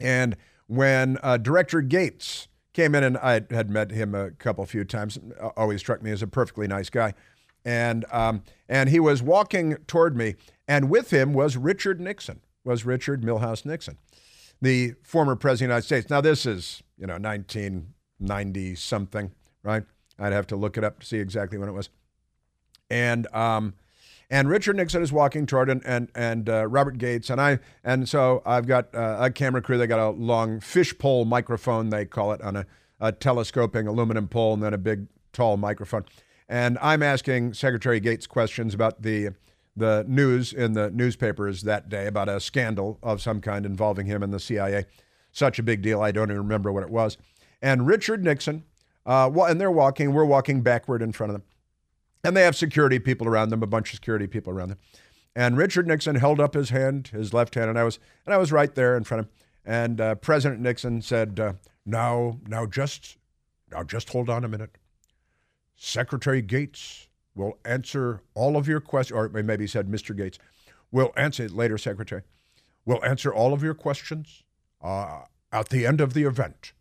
And 0.00 0.36
when 0.66 1.18
uh, 1.22 1.36
Director 1.36 1.82
Gates 1.82 2.48
came 2.72 2.94
in, 2.94 3.04
and 3.04 3.18
I 3.18 3.42
had 3.50 3.70
met 3.70 3.90
him 3.90 4.14
a 4.14 4.30
couple 4.32 4.64
few 4.66 4.84
times, 4.84 5.18
always 5.56 5.80
struck 5.80 6.02
me 6.02 6.10
as 6.10 6.22
a 6.22 6.26
perfectly 6.26 6.66
nice 6.66 6.88
guy, 6.88 7.14
and 7.64 8.04
um, 8.12 8.42
and 8.68 8.90
he 8.90 9.00
was 9.00 9.22
walking 9.22 9.76
toward 9.86 10.16
me, 10.16 10.34
and 10.68 10.90
with 10.90 11.12
him 11.12 11.32
was 11.32 11.56
Richard 11.56 12.00
Nixon, 12.00 12.40
was 12.64 12.84
Richard 12.84 13.22
Milhous 13.22 13.64
Nixon, 13.64 13.98
the 14.60 14.94
former 15.02 15.36
president 15.36 15.72
of 15.72 15.82
the 15.82 15.86
United 15.86 15.86
States. 15.86 16.10
Now 16.10 16.20
this 16.20 16.46
is 16.46 16.82
you 16.98 17.06
know 17.06 17.14
1990 17.14 18.74
something, 18.74 19.32
right? 19.62 19.84
I'd 20.18 20.32
have 20.32 20.46
to 20.48 20.56
look 20.56 20.76
it 20.76 20.84
up 20.84 21.00
to 21.00 21.06
see 21.06 21.18
exactly 21.18 21.58
when 21.58 21.68
it 21.68 21.72
was. 21.72 21.88
And 22.90 23.26
um, 23.34 23.74
and 24.30 24.48
Richard 24.48 24.76
Nixon 24.76 25.02
is 25.02 25.12
walking 25.12 25.46
toward 25.46 25.70
and 25.70 25.82
and, 25.84 26.10
and 26.14 26.48
uh, 26.48 26.66
Robert 26.66 26.98
Gates 26.98 27.30
and 27.30 27.40
I 27.40 27.58
and 27.82 28.08
so 28.08 28.42
I've 28.44 28.66
got 28.66 28.94
uh, 28.94 29.18
a 29.20 29.30
camera 29.30 29.62
crew. 29.62 29.78
They 29.78 29.86
got 29.86 30.00
a 30.00 30.10
long 30.10 30.60
fishpole 30.60 31.26
microphone 31.26 31.90
they 31.90 32.04
call 32.04 32.32
it 32.32 32.42
on 32.42 32.56
a, 32.56 32.66
a 33.00 33.12
telescoping 33.12 33.86
aluminum 33.86 34.28
pole 34.28 34.54
and 34.54 34.62
then 34.62 34.74
a 34.74 34.78
big 34.78 35.06
tall 35.32 35.56
microphone. 35.56 36.04
And 36.54 36.78
I'm 36.80 37.02
asking 37.02 37.54
Secretary 37.54 37.98
Gates 37.98 38.28
questions 38.28 38.74
about 38.74 39.02
the 39.02 39.30
the 39.76 40.04
news 40.06 40.52
in 40.52 40.74
the 40.74 40.88
newspapers 40.92 41.62
that 41.62 41.88
day 41.88 42.06
about 42.06 42.28
a 42.28 42.38
scandal 42.38 43.00
of 43.02 43.20
some 43.20 43.40
kind 43.40 43.66
involving 43.66 44.06
him 44.06 44.22
and 44.22 44.32
the 44.32 44.38
CIA. 44.38 44.86
Such 45.32 45.58
a 45.58 45.64
big 45.64 45.82
deal, 45.82 46.00
I 46.00 46.12
don't 46.12 46.30
even 46.30 46.42
remember 46.42 46.70
what 46.70 46.84
it 46.84 46.90
was 46.90 47.18
and 47.64 47.86
Richard 47.86 48.22
Nixon. 48.22 48.62
Uh, 49.06 49.30
and 49.48 49.60
they're 49.60 49.70
walking, 49.70 50.12
we're 50.12 50.24
walking 50.24 50.60
backward 50.60 51.02
in 51.02 51.12
front 51.12 51.30
of 51.30 51.34
them. 51.34 51.44
And 52.22 52.36
they 52.36 52.42
have 52.42 52.54
security 52.54 52.98
people 52.98 53.26
around 53.26 53.48
them, 53.48 53.62
a 53.62 53.66
bunch 53.66 53.90
of 53.90 53.96
security 53.96 54.26
people 54.26 54.52
around 54.52 54.68
them. 54.68 54.78
And 55.34 55.56
Richard 55.56 55.86
Nixon 55.86 56.16
held 56.16 56.40
up 56.40 56.54
his 56.54 56.70
hand, 56.70 57.08
his 57.08 57.34
left 57.34 57.54
hand, 57.54 57.68
and 57.68 57.78
I 57.78 57.82
was 57.82 57.98
and 58.24 58.32
I 58.32 58.38
was 58.38 58.52
right 58.52 58.72
there 58.74 58.96
in 58.96 59.02
front 59.02 59.20
of 59.20 59.26
him. 59.26 59.32
And 59.64 60.00
uh, 60.00 60.14
President 60.14 60.60
Nixon 60.60 61.02
said, 61.02 61.40
uh, 61.40 61.54
"Now, 61.84 62.38
now, 62.46 62.66
just 62.66 63.16
now, 63.72 63.82
just 63.82 64.10
hold 64.10 64.30
on 64.30 64.44
a 64.44 64.48
minute. 64.48 64.78
Secretary 65.76 66.42
Gates 66.42 67.08
will 67.34 67.58
answer 67.64 68.20
all 68.34 68.56
of 68.56 68.68
your 68.68 68.80
questions, 68.80 69.16
or 69.16 69.28
maybe 69.28 69.64
he 69.64 69.68
said 69.68 69.88
Mr. 69.88 70.16
Gates 70.16 70.38
will 70.90 71.12
answer 71.16 71.48
later. 71.48 71.76
Secretary 71.76 72.22
will 72.84 73.04
answer 73.04 73.32
all 73.32 73.52
of 73.52 73.62
your 73.62 73.74
questions 73.74 74.44
uh, 74.82 75.22
at 75.52 75.68
the 75.68 75.86
end 75.86 76.00
of 76.00 76.14
the 76.14 76.24
event. 76.24 76.72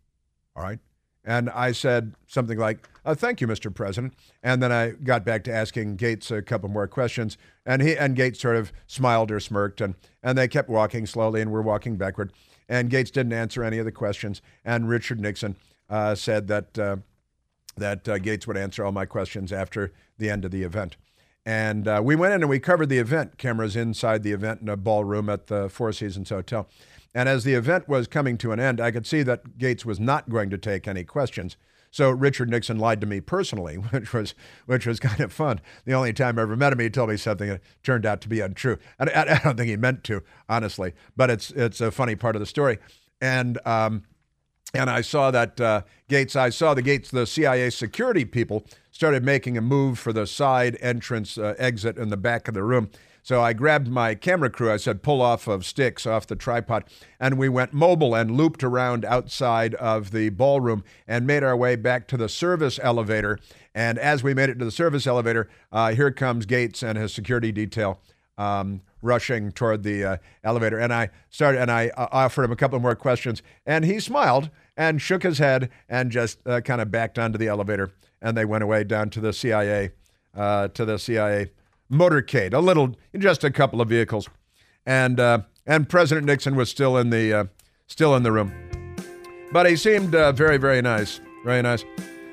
All 0.55 0.63
right. 0.63 0.79
And 1.25 1.49
I 1.49 1.71
said 1.71 2.15
something 2.27 2.57
like, 2.57 2.87
uh, 3.05 3.15
"Thank 3.15 3.39
you, 3.39 3.47
Mr. 3.47 3.73
President." 3.73 4.13
And 4.43 4.61
then 4.61 4.73
I 4.73 4.89
got 4.91 5.23
back 5.23 5.45
to 5.45 5.53
asking 5.53 5.95
Gates 5.95 6.29
a 6.29 6.41
couple 6.41 6.67
more 6.67 6.87
questions, 6.87 7.37
and 7.65 7.81
he 7.81 7.97
and 7.97 8.15
Gates 8.15 8.41
sort 8.41 8.57
of 8.57 8.73
smiled 8.87 9.31
or 9.31 9.39
smirked, 9.39 9.79
and 9.79 9.95
and 10.21 10.37
they 10.37 10.49
kept 10.49 10.69
walking 10.69 11.05
slowly, 11.05 11.41
and 11.41 11.51
we're 11.51 11.61
walking 11.61 11.95
backward. 11.95 12.33
And 12.67 12.89
Gates 12.89 13.09
didn't 13.09 13.33
answer 13.33 13.63
any 13.63 13.77
of 13.77 13.85
the 13.85 13.91
questions, 13.91 14.41
and 14.65 14.89
Richard 14.89 15.19
Nixon 15.21 15.55
uh, 15.89 16.15
said 16.15 16.47
that 16.47 16.77
uh, 16.77 16.97
that 17.75 18.07
uh, 18.07 18.17
Gates 18.17 18.47
would 18.47 18.57
answer 18.57 18.83
all 18.83 18.91
my 18.91 19.05
questions 19.05 19.51
after 19.51 19.93
the 20.17 20.29
end 20.29 20.45
of 20.45 20.51
the 20.51 20.63
event. 20.63 20.97
And 21.45 21.87
uh, 21.87 22.01
we 22.03 22.15
went 22.15 22.33
in 22.33 22.41
and 22.41 22.49
we 22.49 22.59
covered 22.59 22.89
the 22.89 22.99
event, 22.99 23.37
cameras 23.37 23.75
inside 23.75 24.23
the 24.23 24.31
event 24.31 24.61
in 24.61 24.69
a 24.69 24.77
ballroom 24.77 25.29
at 25.29 25.47
the 25.47 25.69
Four 25.69 25.91
Seasons 25.91 26.29
Hotel. 26.29 26.67
And 27.13 27.27
as 27.27 27.43
the 27.43 27.53
event 27.53 27.87
was 27.87 28.07
coming 28.07 28.37
to 28.39 28.51
an 28.51 28.59
end, 28.59 28.79
I 28.79 28.91
could 28.91 29.05
see 29.05 29.23
that 29.23 29.57
Gates 29.57 29.85
was 29.85 29.99
not 29.99 30.29
going 30.29 30.49
to 30.49 30.57
take 30.57 30.87
any 30.87 31.03
questions. 31.03 31.57
So 31.91 32.09
Richard 32.09 32.49
Nixon 32.49 32.79
lied 32.79 33.01
to 33.01 33.07
me 33.07 33.21
personally, 33.21 33.75
which 33.91 34.13
was 34.13 34.33
which 34.65 34.87
was 34.87 34.99
kind 34.99 35.19
of 35.19 35.31
fun. 35.31 35.61
The 35.85 35.93
only 35.93 36.11
time 36.11 36.39
I 36.39 36.41
ever 36.41 36.55
met 36.55 36.73
him, 36.73 36.79
he 36.79 36.89
told 36.89 37.09
me 37.09 37.17
something 37.17 37.49
that 37.49 37.61
turned 37.83 38.05
out 38.05 38.19
to 38.21 38.29
be 38.29 38.39
untrue. 38.39 38.79
I, 38.99 39.03
I, 39.03 39.21
I 39.35 39.39
don't 39.43 39.57
think 39.57 39.69
he 39.69 39.77
meant 39.77 40.03
to, 40.05 40.23
honestly, 40.49 40.93
but 41.15 41.29
it's 41.29 41.51
it's 41.51 41.81
a 41.81 41.91
funny 41.91 42.15
part 42.15 42.35
of 42.35 42.39
the 42.39 42.47
story. 42.47 42.79
And 43.21 43.59
um, 43.65 44.03
and 44.73 44.89
I 44.89 45.01
saw 45.01 45.31
that 45.31 45.61
uh, 45.61 45.81
Gates. 46.09 46.35
I 46.35 46.49
saw 46.49 46.73
the 46.73 46.81
Gates. 46.81 47.11
The 47.11 47.27
CIA 47.27 47.69
security 47.69 48.25
people 48.25 48.65
started 48.91 49.23
making 49.23 49.57
a 49.57 49.61
move 49.61 49.99
for 49.99 50.13
the 50.13 50.25
side 50.25 50.77
entrance 50.81 51.37
uh, 51.37 51.55
exit 51.57 51.97
in 51.97 52.09
the 52.09 52.17
back 52.17 52.47
of 52.47 52.53
the 52.53 52.63
room. 52.63 52.89
So 53.25 53.41
I 53.41 53.53
grabbed 53.53 53.87
my 53.87 54.15
camera 54.15 54.49
crew. 54.49 54.69
I 54.69 54.75
said, 54.75 55.01
pull 55.01 55.21
off 55.21 55.47
of 55.47 55.65
sticks 55.65 56.05
off 56.05 56.27
the 56.27 56.35
tripod. 56.35 56.83
And 57.21 57.37
we 57.37 57.47
went 57.47 57.73
mobile 57.73 58.13
and 58.13 58.31
looped 58.31 58.65
around 58.65 59.05
outside 59.05 59.75
of 59.75 60.11
the 60.11 60.27
ballroom 60.29 60.83
and 61.07 61.25
made 61.25 61.41
our 61.41 61.55
way 61.55 61.77
back 61.77 62.05
to 62.09 62.17
the 62.17 62.27
service 62.27 62.79
elevator. 62.83 63.39
And 63.73 63.97
as 63.97 64.23
we 64.23 64.33
made 64.33 64.49
it 64.49 64.59
to 64.59 64.65
the 64.65 64.71
service 64.71 65.07
elevator, 65.07 65.49
uh, 65.71 65.93
here 65.93 66.11
comes 66.11 66.45
Gates 66.45 66.83
and 66.83 66.97
his 66.97 67.13
security 67.13 67.53
detail. 67.53 68.01
Um, 68.37 68.81
rushing 69.03 69.51
toward 69.51 69.83
the 69.83 70.03
uh, 70.03 70.17
elevator. 70.43 70.79
And 70.79 70.91
I 70.91 71.09
started 71.29 71.61
and 71.61 71.69
I 71.69 71.89
uh, 71.89 72.07
offered 72.11 72.45
him 72.45 72.51
a 72.51 72.55
couple 72.55 72.79
more 72.79 72.95
questions. 72.95 73.43
And 73.65 73.85
he 73.85 73.99
smiled 73.99 74.49
and 74.75 75.01
shook 75.01 75.21
his 75.21 75.37
head 75.37 75.69
and 75.87 76.11
just 76.11 76.39
uh, 76.47 76.61
kind 76.61 76.81
of 76.81 76.89
backed 76.89 77.19
onto 77.19 77.37
the 77.37 77.47
elevator. 77.47 77.91
And 78.21 78.35
they 78.35 78.45
went 78.45 78.63
away 78.63 78.85
down 78.85 79.09
to 79.11 79.19
the 79.19 79.33
CIA, 79.33 79.91
uh, 80.35 80.69
to 80.69 80.85
the 80.85 80.97
CIA 80.97 81.51
motorcade, 81.91 82.53
a 82.53 82.59
little, 82.59 82.95
just 83.17 83.43
a 83.43 83.51
couple 83.51 83.81
of 83.81 83.89
vehicles, 83.89 84.29
and 84.85 85.19
uh, 85.19 85.39
and 85.67 85.87
President 85.87 86.25
Nixon 86.25 86.55
was 86.55 86.69
still 86.69 86.97
in 86.97 87.09
the 87.09 87.33
uh, 87.33 87.45
still 87.87 88.15
in 88.15 88.23
the 88.23 88.31
room, 88.31 88.53
but 89.51 89.69
he 89.69 89.75
seemed 89.75 90.11
very 90.11 90.57
very 90.57 90.81
nice, 90.81 91.19
very 91.43 91.61
nice. 91.61 91.83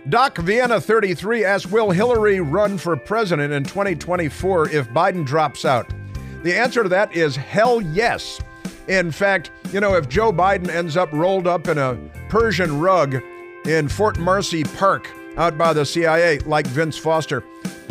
Doc 0.09 0.38
Vienna 0.38 0.80
33 0.80 1.44
asks 1.44 1.70
Will 1.70 1.90
Hillary 1.90 2.40
run 2.40 2.78
for 2.78 2.96
president 2.96 3.53
in 3.53 3.64
2024 3.64 4.70
if 4.70 4.88
Biden 4.88 5.26
drops 5.26 5.64
out? 5.64 5.92
The 6.42 6.57
answer 6.57 6.82
to 6.82 6.88
that 6.88 7.14
is 7.14 7.36
hell 7.36 7.82
yes. 7.82 8.40
In 8.88 9.11
fact, 9.11 9.51
you 9.72 9.80
know, 9.80 9.94
if 9.94 10.09
Joe 10.09 10.32
Biden 10.32 10.68
ends 10.68 10.96
up 10.96 11.12
rolled 11.12 11.46
up 11.46 11.68
in 11.68 11.76
a 11.76 11.98
Persian 12.30 12.80
rug 12.80 13.22
in 13.66 13.88
Fort 13.88 14.18
Marcy 14.18 14.64
Park 14.64 15.11
out 15.36 15.59
by 15.59 15.74
the 15.74 15.84
CIA, 15.84 16.38
like 16.40 16.66
Vince 16.66 16.96
Foster, 16.96 17.44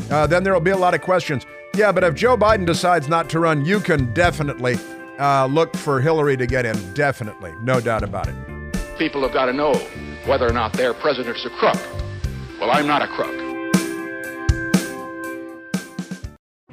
uh, 0.10 0.26
then 0.26 0.44
there 0.44 0.54
will 0.54 0.60
be 0.60 0.72
a 0.72 0.78
lot 0.78 0.96
of 0.96 1.02
questions. 1.02 1.46
Yeah, 1.76 1.92
but 1.92 2.04
if 2.04 2.16
Joe 2.16 2.36
Biden 2.36 2.66
decides 2.66 3.08
not 3.08 3.30
to 3.30 3.40
run, 3.40 3.64
you 3.66 3.80
can 3.80 4.12
definitely 4.16 4.78
uh, 5.20 5.46
look 5.46 5.76
for 5.78 6.02
Hillary 6.02 6.36
to 6.38 6.48
get 6.48 6.66
in. 6.66 6.94
Definitely. 6.96 7.54
No 7.62 7.80
doubt 7.80 8.02
about 8.02 8.28
it. 8.28 8.36
People 8.98 9.22
have 9.22 9.32
got 9.32 9.46
to 9.46 9.54
know 9.54 9.74
whether 10.26 10.48
or 10.48 10.54
not 10.54 10.74
their 10.74 10.94
president's 10.96 11.46
a 11.46 11.50
crook. 11.52 11.78
Well, 12.60 12.72
I'm 12.72 12.88
not 12.88 13.02
a 13.02 13.08
crook. 13.08 13.49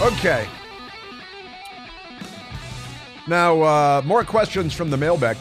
Okay. 0.00 0.48
Now, 3.28 3.60
uh, 3.60 4.02
more 4.06 4.24
questions 4.24 4.72
from 4.72 4.88
the 4.88 4.96
mailbag. 4.96 5.36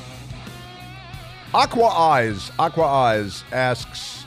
Aqua 1.53 1.87
Eyes, 1.87 2.51
Aqua 2.59 2.83
Eyes 2.83 3.45
asks 3.53 4.25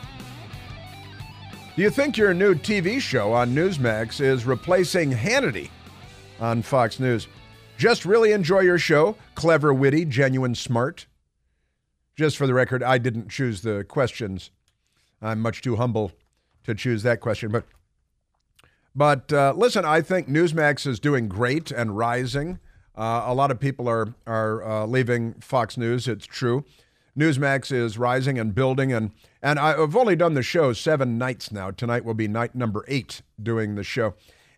Do 1.76 1.83
you 1.83 1.91
think 1.91 2.16
your 2.16 2.33
new 2.33 2.55
TV 2.55 2.99
show 2.99 3.33
on 3.35 3.55
Newsmax 3.55 4.20
is 4.22 4.47
replacing 4.47 5.12
Hannity 5.12 5.68
on 6.41 6.62
Fox 6.62 6.99
News? 6.99 7.28
Just 7.76 8.07
really 8.07 8.33
enjoy 8.33 8.61
your 8.61 8.78
show. 8.78 9.16
Clever, 9.35 9.74
witty, 9.74 10.07
genuine, 10.07 10.55
smart. 10.55 11.07
Just 12.16 12.39
for 12.39 12.47
the 12.47 12.55
record, 12.55 12.83
I 12.83 12.97
didn't 12.97 13.28
choose 13.28 13.61
the 13.61 13.85
questions. 13.85 14.51
I'm 15.20 15.41
much 15.41 15.61
too 15.61 15.76
humble 15.76 16.12
to 16.64 16.74
choose 16.74 17.03
that 17.03 17.20
question, 17.20 17.51
but 17.53 17.64
but 18.95 19.32
uh, 19.32 19.55
listen, 19.57 19.84
I 19.84 20.01
think 20.01 20.28
Newsmax 20.28 20.86
is 20.86 21.01
doing 21.01 21.28
great 21.28 21.70
and 21.70 21.97
rising. 21.97 22.59
Uh, 22.97 23.24
a 23.26 23.34
lot 23.34 23.51
of 23.51 23.59
people 23.59 23.88
are 23.88 24.14
are 24.26 24.62
uh, 24.62 24.86
leaving 24.86 25.34
Fox 25.34 25.76
News. 25.76 26.09
It's 26.09 26.26
true. 26.26 26.64
Newsmax 27.18 27.70
is 27.70 27.99
rising 27.99 28.38
and 28.38 28.55
building, 28.55 28.93
and 28.93 29.11
and 29.43 29.59
I've 29.59 29.97
only 29.97 30.16
done 30.16 30.34
the 30.34 30.43
show 30.43 30.72
seven 30.72 31.18
nights 31.18 31.53
now. 31.53 31.70
Tonight 31.70 32.05
will 32.05 32.14
be 32.14 32.28
night 32.28 32.55
number 32.55 32.84
eight 32.88 33.22
doing 33.43 33.74
the 33.74 33.84
show, 33.84 34.14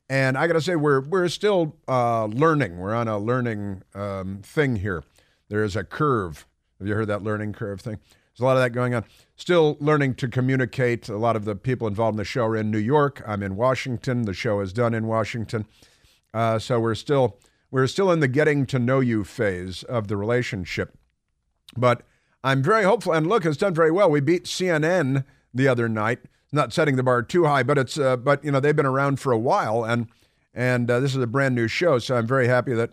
and 0.09 0.37
I 0.39 0.47
got 0.47 0.55
to 0.55 0.61
say 0.61 0.77
we're 0.77 1.01
we're 1.01 1.29
still 1.29 1.77
uh, 1.89 2.27
learning. 2.27 2.79
We're 2.79 2.95
on 2.95 3.09
a 3.09 3.19
learning 3.19 3.83
um, 3.95 4.41
thing 4.43 4.77
here. 4.77 5.03
There 5.49 5.65
is 5.65 5.77
a 5.77 5.85
curve. 5.85 6.47
Have 6.79 6.89
you 6.89 6.95
heard 6.95 7.09
that 7.09 7.23
learning 7.23 7.53
curve 7.55 7.81
thing? 7.81 7.99
There's 8.35 8.43
a 8.43 8.47
lot 8.47 8.57
of 8.57 8.63
that 8.65 8.71
going 8.71 8.95
on. 8.95 9.05
Still 9.37 9.77
learning 9.79 10.17
to 10.17 10.27
communicate. 10.27 11.09
A 11.09 11.17
lot 11.17 11.37
of 11.37 11.45
the 11.45 11.55
people 11.55 11.87
involved 11.87 12.15
in 12.15 12.19
the 12.19 12.25
show 12.25 12.47
are 12.47 12.57
in 12.57 12.69
New 12.69 12.79
York. 12.79 13.23
I'm 13.25 13.45
in 13.45 13.55
Washington. 13.55 14.23
The 14.23 14.35
show 14.35 14.59
is 14.59 14.73
done 14.73 14.93
in 14.93 15.07
Washington. 15.07 15.67
Uh, 16.33 16.59
so 16.59 16.81
we're 16.81 16.97
still 16.97 17.39
we're 17.71 17.87
still 17.87 18.11
in 18.11 18.19
the 18.19 18.27
getting 18.27 18.67
to 18.67 18.81
know 18.81 18.99
you 18.99 19.23
phase 19.23 19.85
of 19.85 20.09
the 20.09 20.17
relationship. 20.17 20.99
But 21.77 22.03
I'm 22.43 22.61
very 22.61 22.83
hopeful. 22.83 23.13
And 23.13 23.29
look, 23.29 23.45
it's 23.45 23.57
done 23.57 23.73
very 23.75 23.93
well. 23.93 24.11
We 24.11 24.21
beat 24.21 24.47
CNN 24.47 25.25
the 25.53 25.69
other 25.69 25.89
night. 25.89 26.19
Not 26.51 26.73
setting 26.73 26.97
the 26.97 27.03
bar 27.05 27.23
too 27.23 27.45
high, 27.45 27.63
but 27.63 27.79
it's 27.79 27.99
uh, 27.99 28.17
but 28.17 28.45
you 28.45 28.51
know 28.51 28.59
they've 28.59 28.75
been 28.75 28.85
around 28.85 29.21
for 29.21 29.33
a 29.33 29.39
while, 29.39 29.85
and 29.85 30.09
and 30.53 30.91
uh, 30.91 30.99
this 30.99 31.15
is 31.15 31.23
a 31.23 31.27
brand 31.29 31.55
new 31.55 31.69
show. 31.69 32.01
So 32.01 32.17
I'm 32.17 32.27
very 32.27 32.49
happy 32.49 32.75
that 32.75 32.91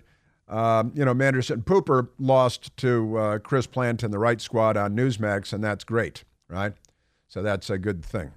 um, 0.51 0.91
you 0.93 1.05
know, 1.05 1.13
Manderson 1.13 1.63
Pooper 1.63 2.09
lost 2.19 2.75
to 2.77 3.17
uh, 3.17 3.39
Chris 3.39 3.65
Plante 3.65 4.03
and 4.03 4.13
the 4.13 4.19
Right 4.19 4.41
Squad 4.41 4.75
on 4.75 4.95
Newsmax, 4.95 5.53
and 5.53 5.63
that's 5.63 5.85
great, 5.85 6.25
right? 6.49 6.73
So 7.29 7.41
that's 7.41 7.69
a 7.69 7.77
good 7.77 8.03
thing. 8.03 8.31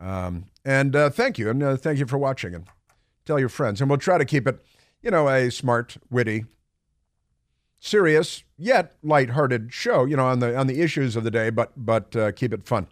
Um, 0.00 0.46
and 0.64 0.96
uh, 0.96 1.10
thank 1.10 1.38
you, 1.38 1.50
and 1.50 1.62
uh, 1.62 1.76
thank 1.76 1.98
you 1.98 2.06
for 2.06 2.16
watching, 2.16 2.54
and 2.54 2.66
tell 3.26 3.38
your 3.38 3.50
friends, 3.50 3.80
and 3.80 3.90
we'll 3.90 3.98
try 3.98 4.16
to 4.16 4.24
keep 4.24 4.46
it, 4.46 4.64
you 5.02 5.10
know, 5.10 5.28
a 5.28 5.50
smart, 5.50 5.98
witty, 6.10 6.46
serious 7.78 8.42
yet 8.56 8.94
lighthearted 9.02 9.72
show, 9.72 10.04
you 10.06 10.16
know, 10.16 10.26
on 10.26 10.38
the 10.38 10.56
on 10.56 10.66
the 10.66 10.80
issues 10.80 11.14
of 11.14 11.24
the 11.24 11.30
day, 11.30 11.50
but 11.50 11.72
but 11.76 12.16
uh, 12.16 12.32
keep 12.32 12.54
it 12.54 12.66
fun, 12.66 12.86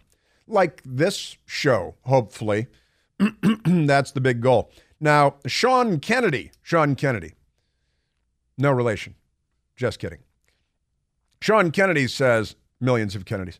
like 0.45 0.81
this 0.85 1.37
show. 1.45 1.95
Hopefully, 2.03 2.67
that's 3.65 4.11
the 4.11 4.21
big 4.21 4.41
goal. 4.41 4.69
Now, 4.99 5.35
Sean 5.47 5.99
Kennedy, 5.99 6.51
Sean 6.61 6.93
Kennedy. 6.95 7.33
No 8.57 8.71
relation. 8.71 9.15
Just 9.75 9.99
kidding. 9.99 10.19
Sean 11.41 11.71
Kennedy 11.71 12.07
says, 12.07 12.55
millions 12.79 13.15
of 13.15 13.25
Kennedys. 13.25 13.59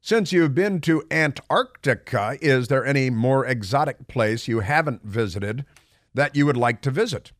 Since 0.00 0.32
you've 0.32 0.54
been 0.54 0.80
to 0.82 1.04
Antarctica, 1.10 2.38
is 2.40 2.68
there 2.68 2.84
any 2.84 3.10
more 3.10 3.44
exotic 3.44 4.08
place 4.08 4.48
you 4.48 4.60
haven't 4.60 5.02
visited 5.02 5.64
that 6.14 6.36
you 6.36 6.46
would 6.46 6.56
like 6.56 6.80
to 6.82 6.90
visit? 6.90 7.32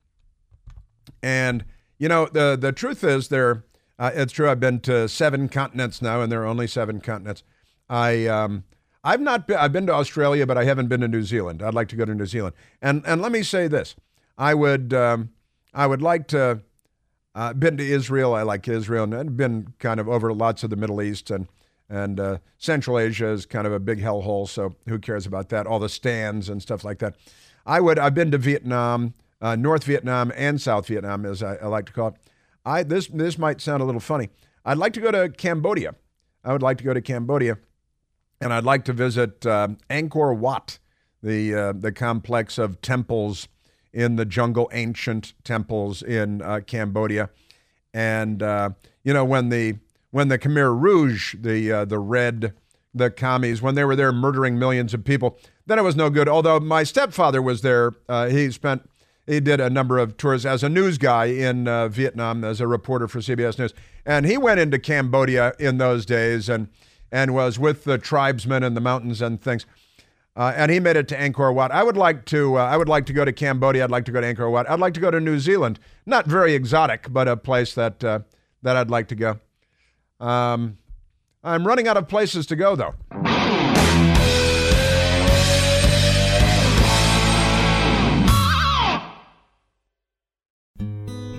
And, 1.22 1.64
you 1.98 2.08
know, 2.08 2.26
the, 2.26 2.56
the 2.60 2.72
truth 2.72 3.02
is, 3.02 3.28
there, 3.28 3.64
uh, 3.98 4.10
it's 4.14 4.32
true, 4.32 4.48
I've 4.48 4.60
been 4.60 4.80
to 4.80 5.08
seven 5.08 5.48
continents 5.48 6.02
now, 6.02 6.20
and 6.20 6.30
there 6.30 6.42
are 6.42 6.46
only 6.46 6.66
seven 6.66 7.00
continents. 7.00 7.42
I, 7.88 8.26
um, 8.26 8.64
I've 9.02 9.20
not 9.20 9.46
been, 9.46 9.56
I've 9.56 9.72
been 9.72 9.86
to 9.86 9.94
Australia, 9.94 10.46
but 10.46 10.58
I 10.58 10.64
haven't 10.64 10.88
been 10.88 11.00
to 11.00 11.08
New 11.08 11.22
Zealand. 11.22 11.62
I'd 11.62 11.74
like 11.74 11.88
to 11.88 11.96
go 11.96 12.04
to 12.04 12.14
New 12.14 12.26
Zealand. 12.26 12.54
And, 12.82 13.02
and 13.06 13.22
let 13.22 13.32
me 13.32 13.42
say 13.42 13.68
this 13.68 13.96
I 14.36 14.54
would, 14.54 14.92
um, 14.92 15.30
I 15.72 15.86
would 15.86 16.02
like 16.02 16.28
to, 16.28 16.60
uh, 17.34 17.52
been 17.52 17.76
to 17.76 17.86
Israel. 17.86 18.34
I 18.34 18.42
like 18.42 18.66
Israel, 18.68 19.04
and 19.04 19.14
I've 19.14 19.36
been 19.36 19.74
kind 19.78 20.00
of 20.00 20.08
over 20.08 20.32
lots 20.32 20.62
of 20.62 20.70
the 20.70 20.76
Middle 20.76 21.02
East 21.02 21.30
and 21.30 21.48
and 21.88 22.20
uh, 22.20 22.38
Central 22.58 22.98
Asia 22.98 23.28
is 23.28 23.46
kind 23.46 23.66
of 23.66 23.72
a 23.72 23.80
big 23.80 24.00
hellhole. 24.00 24.48
So 24.48 24.74
who 24.86 24.98
cares 24.98 25.26
about 25.26 25.48
that? 25.50 25.66
All 25.66 25.78
the 25.78 25.88
stands 25.88 26.48
and 26.48 26.60
stuff 26.60 26.84
like 26.84 26.98
that. 26.98 27.16
I 27.64 27.80
would. 27.80 27.98
I've 27.98 28.14
been 28.14 28.30
to 28.30 28.38
Vietnam, 28.38 29.14
uh, 29.40 29.56
North 29.56 29.84
Vietnam, 29.84 30.32
and 30.36 30.60
South 30.60 30.86
Vietnam, 30.86 31.24
as 31.24 31.42
I, 31.42 31.56
I, 31.56 31.66
like 31.66 31.86
to 31.86 31.92
call 31.92 32.08
it. 32.08 32.14
I 32.64 32.82
this 32.82 33.06
this 33.08 33.38
might 33.38 33.60
sound 33.60 33.82
a 33.82 33.86
little 33.86 34.00
funny. 34.00 34.30
I'd 34.64 34.78
like 34.78 34.92
to 34.94 35.00
go 35.00 35.10
to 35.10 35.28
Cambodia. 35.30 35.94
I 36.44 36.52
would 36.52 36.62
like 36.62 36.78
to 36.78 36.84
go 36.84 36.94
to 36.94 37.00
Cambodia, 37.00 37.58
and 38.40 38.52
I'd 38.52 38.64
like 38.64 38.84
to 38.86 38.92
visit 38.92 39.44
uh, 39.46 39.68
Angkor 39.90 40.36
Wat, 40.36 40.78
the 41.22 41.54
uh, 41.54 41.72
the 41.72 41.92
complex 41.92 42.58
of 42.58 42.80
temples 42.80 43.48
in 43.92 44.16
the 44.16 44.24
jungle, 44.24 44.68
ancient 44.72 45.34
temples 45.44 46.02
in 46.02 46.42
uh, 46.42 46.60
Cambodia, 46.66 47.30
and 47.92 48.42
uh, 48.42 48.70
you 49.02 49.12
know 49.12 49.24
when 49.24 49.48
the 49.48 49.78
when 50.10 50.28
the 50.28 50.38
Khmer 50.38 50.78
Rouge, 50.78 51.34
the 51.38 51.72
uh, 51.72 51.84
the 51.84 51.98
red, 51.98 52.54
the 52.94 53.10
commies, 53.10 53.60
when 53.62 53.74
they 53.74 53.84
were 53.84 53.96
there 53.96 54.12
murdering 54.12 54.58
millions 54.58 54.94
of 54.94 55.04
people, 55.04 55.38
then 55.66 55.78
it 55.78 55.82
was 55.82 55.96
no 55.96 56.10
good. 56.10 56.28
Although 56.28 56.60
my 56.60 56.82
stepfather 56.82 57.42
was 57.42 57.62
there, 57.62 57.92
uh, 58.08 58.28
he 58.28 58.50
spent 58.50 58.88
he 59.26 59.40
did 59.40 59.60
a 59.60 59.68
number 59.68 59.98
of 59.98 60.16
tours 60.16 60.46
as 60.46 60.62
a 60.62 60.68
news 60.68 60.96
guy 60.96 61.26
in 61.26 61.68
uh, 61.68 61.88
Vietnam 61.88 62.44
as 62.44 62.60
a 62.60 62.66
reporter 62.66 63.06
for 63.06 63.18
CBS 63.20 63.58
News, 63.58 63.74
and 64.06 64.24
he 64.24 64.38
went 64.38 64.60
into 64.60 64.78
Cambodia 64.78 65.52
in 65.58 65.78
those 65.78 66.06
days 66.06 66.48
and 66.48 66.68
and 67.10 67.34
was 67.34 67.58
with 67.58 67.84
the 67.84 67.98
tribesmen 67.98 68.62
in 68.62 68.74
the 68.74 68.80
mountains 68.80 69.22
and 69.22 69.40
things. 69.40 69.66
Uh, 70.38 70.52
and 70.54 70.70
he 70.70 70.78
made 70.78 70.94
it 70.94 71.08
to 71.08 71.16
Angkor 71.16 71.52
Wat. 71.52 71.72
I 71.72 71.82
would 71.82 71.96
like 71.96 72.24
to. 72.26 72.56
Uh, 72.56 72.62
I 72.62 72.76
would 72.76 72.88
like 72.88 73.06
to 73.06 73.12
go 73.12 73.24
to 73.24 73.32
Cambodia. 73.32 73.82
I'd 73.82 73.90
like 73.90 74.04
to 74.04 74.12
go 74.12 74.20
to 74.20 74.34
Angkor 74.34 74.48
Wat. 74.52 74.70
I'd 74.70 74.78
like 74.78 74.94
to 74.94 75.00
go 75.00 75.10
to 75.10 75.18
New 75.18 75.40
Zealand. 75.40 75.80
Not 76.06 76.26
very 76.26 76.54
exotic, 76.54 77.12
but 77.12 77.26
a 77.26 77.36
place 77.36 77.74
that 77.74 78.04
uh, 78.04 78.20
that 78.62 78.76
I'd 78.76 78.88
like 78.88 79.08
to 79.08 79.16
go. 79.16 79.40
Um, 80.20 80.78
I'm 81.42 81.66
running 81.66 81.88
out 81.88 81.96
of 81.96 82.06
places 82.06 82.46
to 82.46 82.56
go, 82.56 82.76
though. 82.76 82.94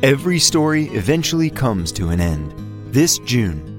Every 0.04 0.40
story 0.40 0.86
eventually 0.88 1.50
comes 1.50 1.94
to 1.94 2.10
an 2.10 2.20
end. 2.20 2.54
This 2.94 3.18
June, 3.20 3.69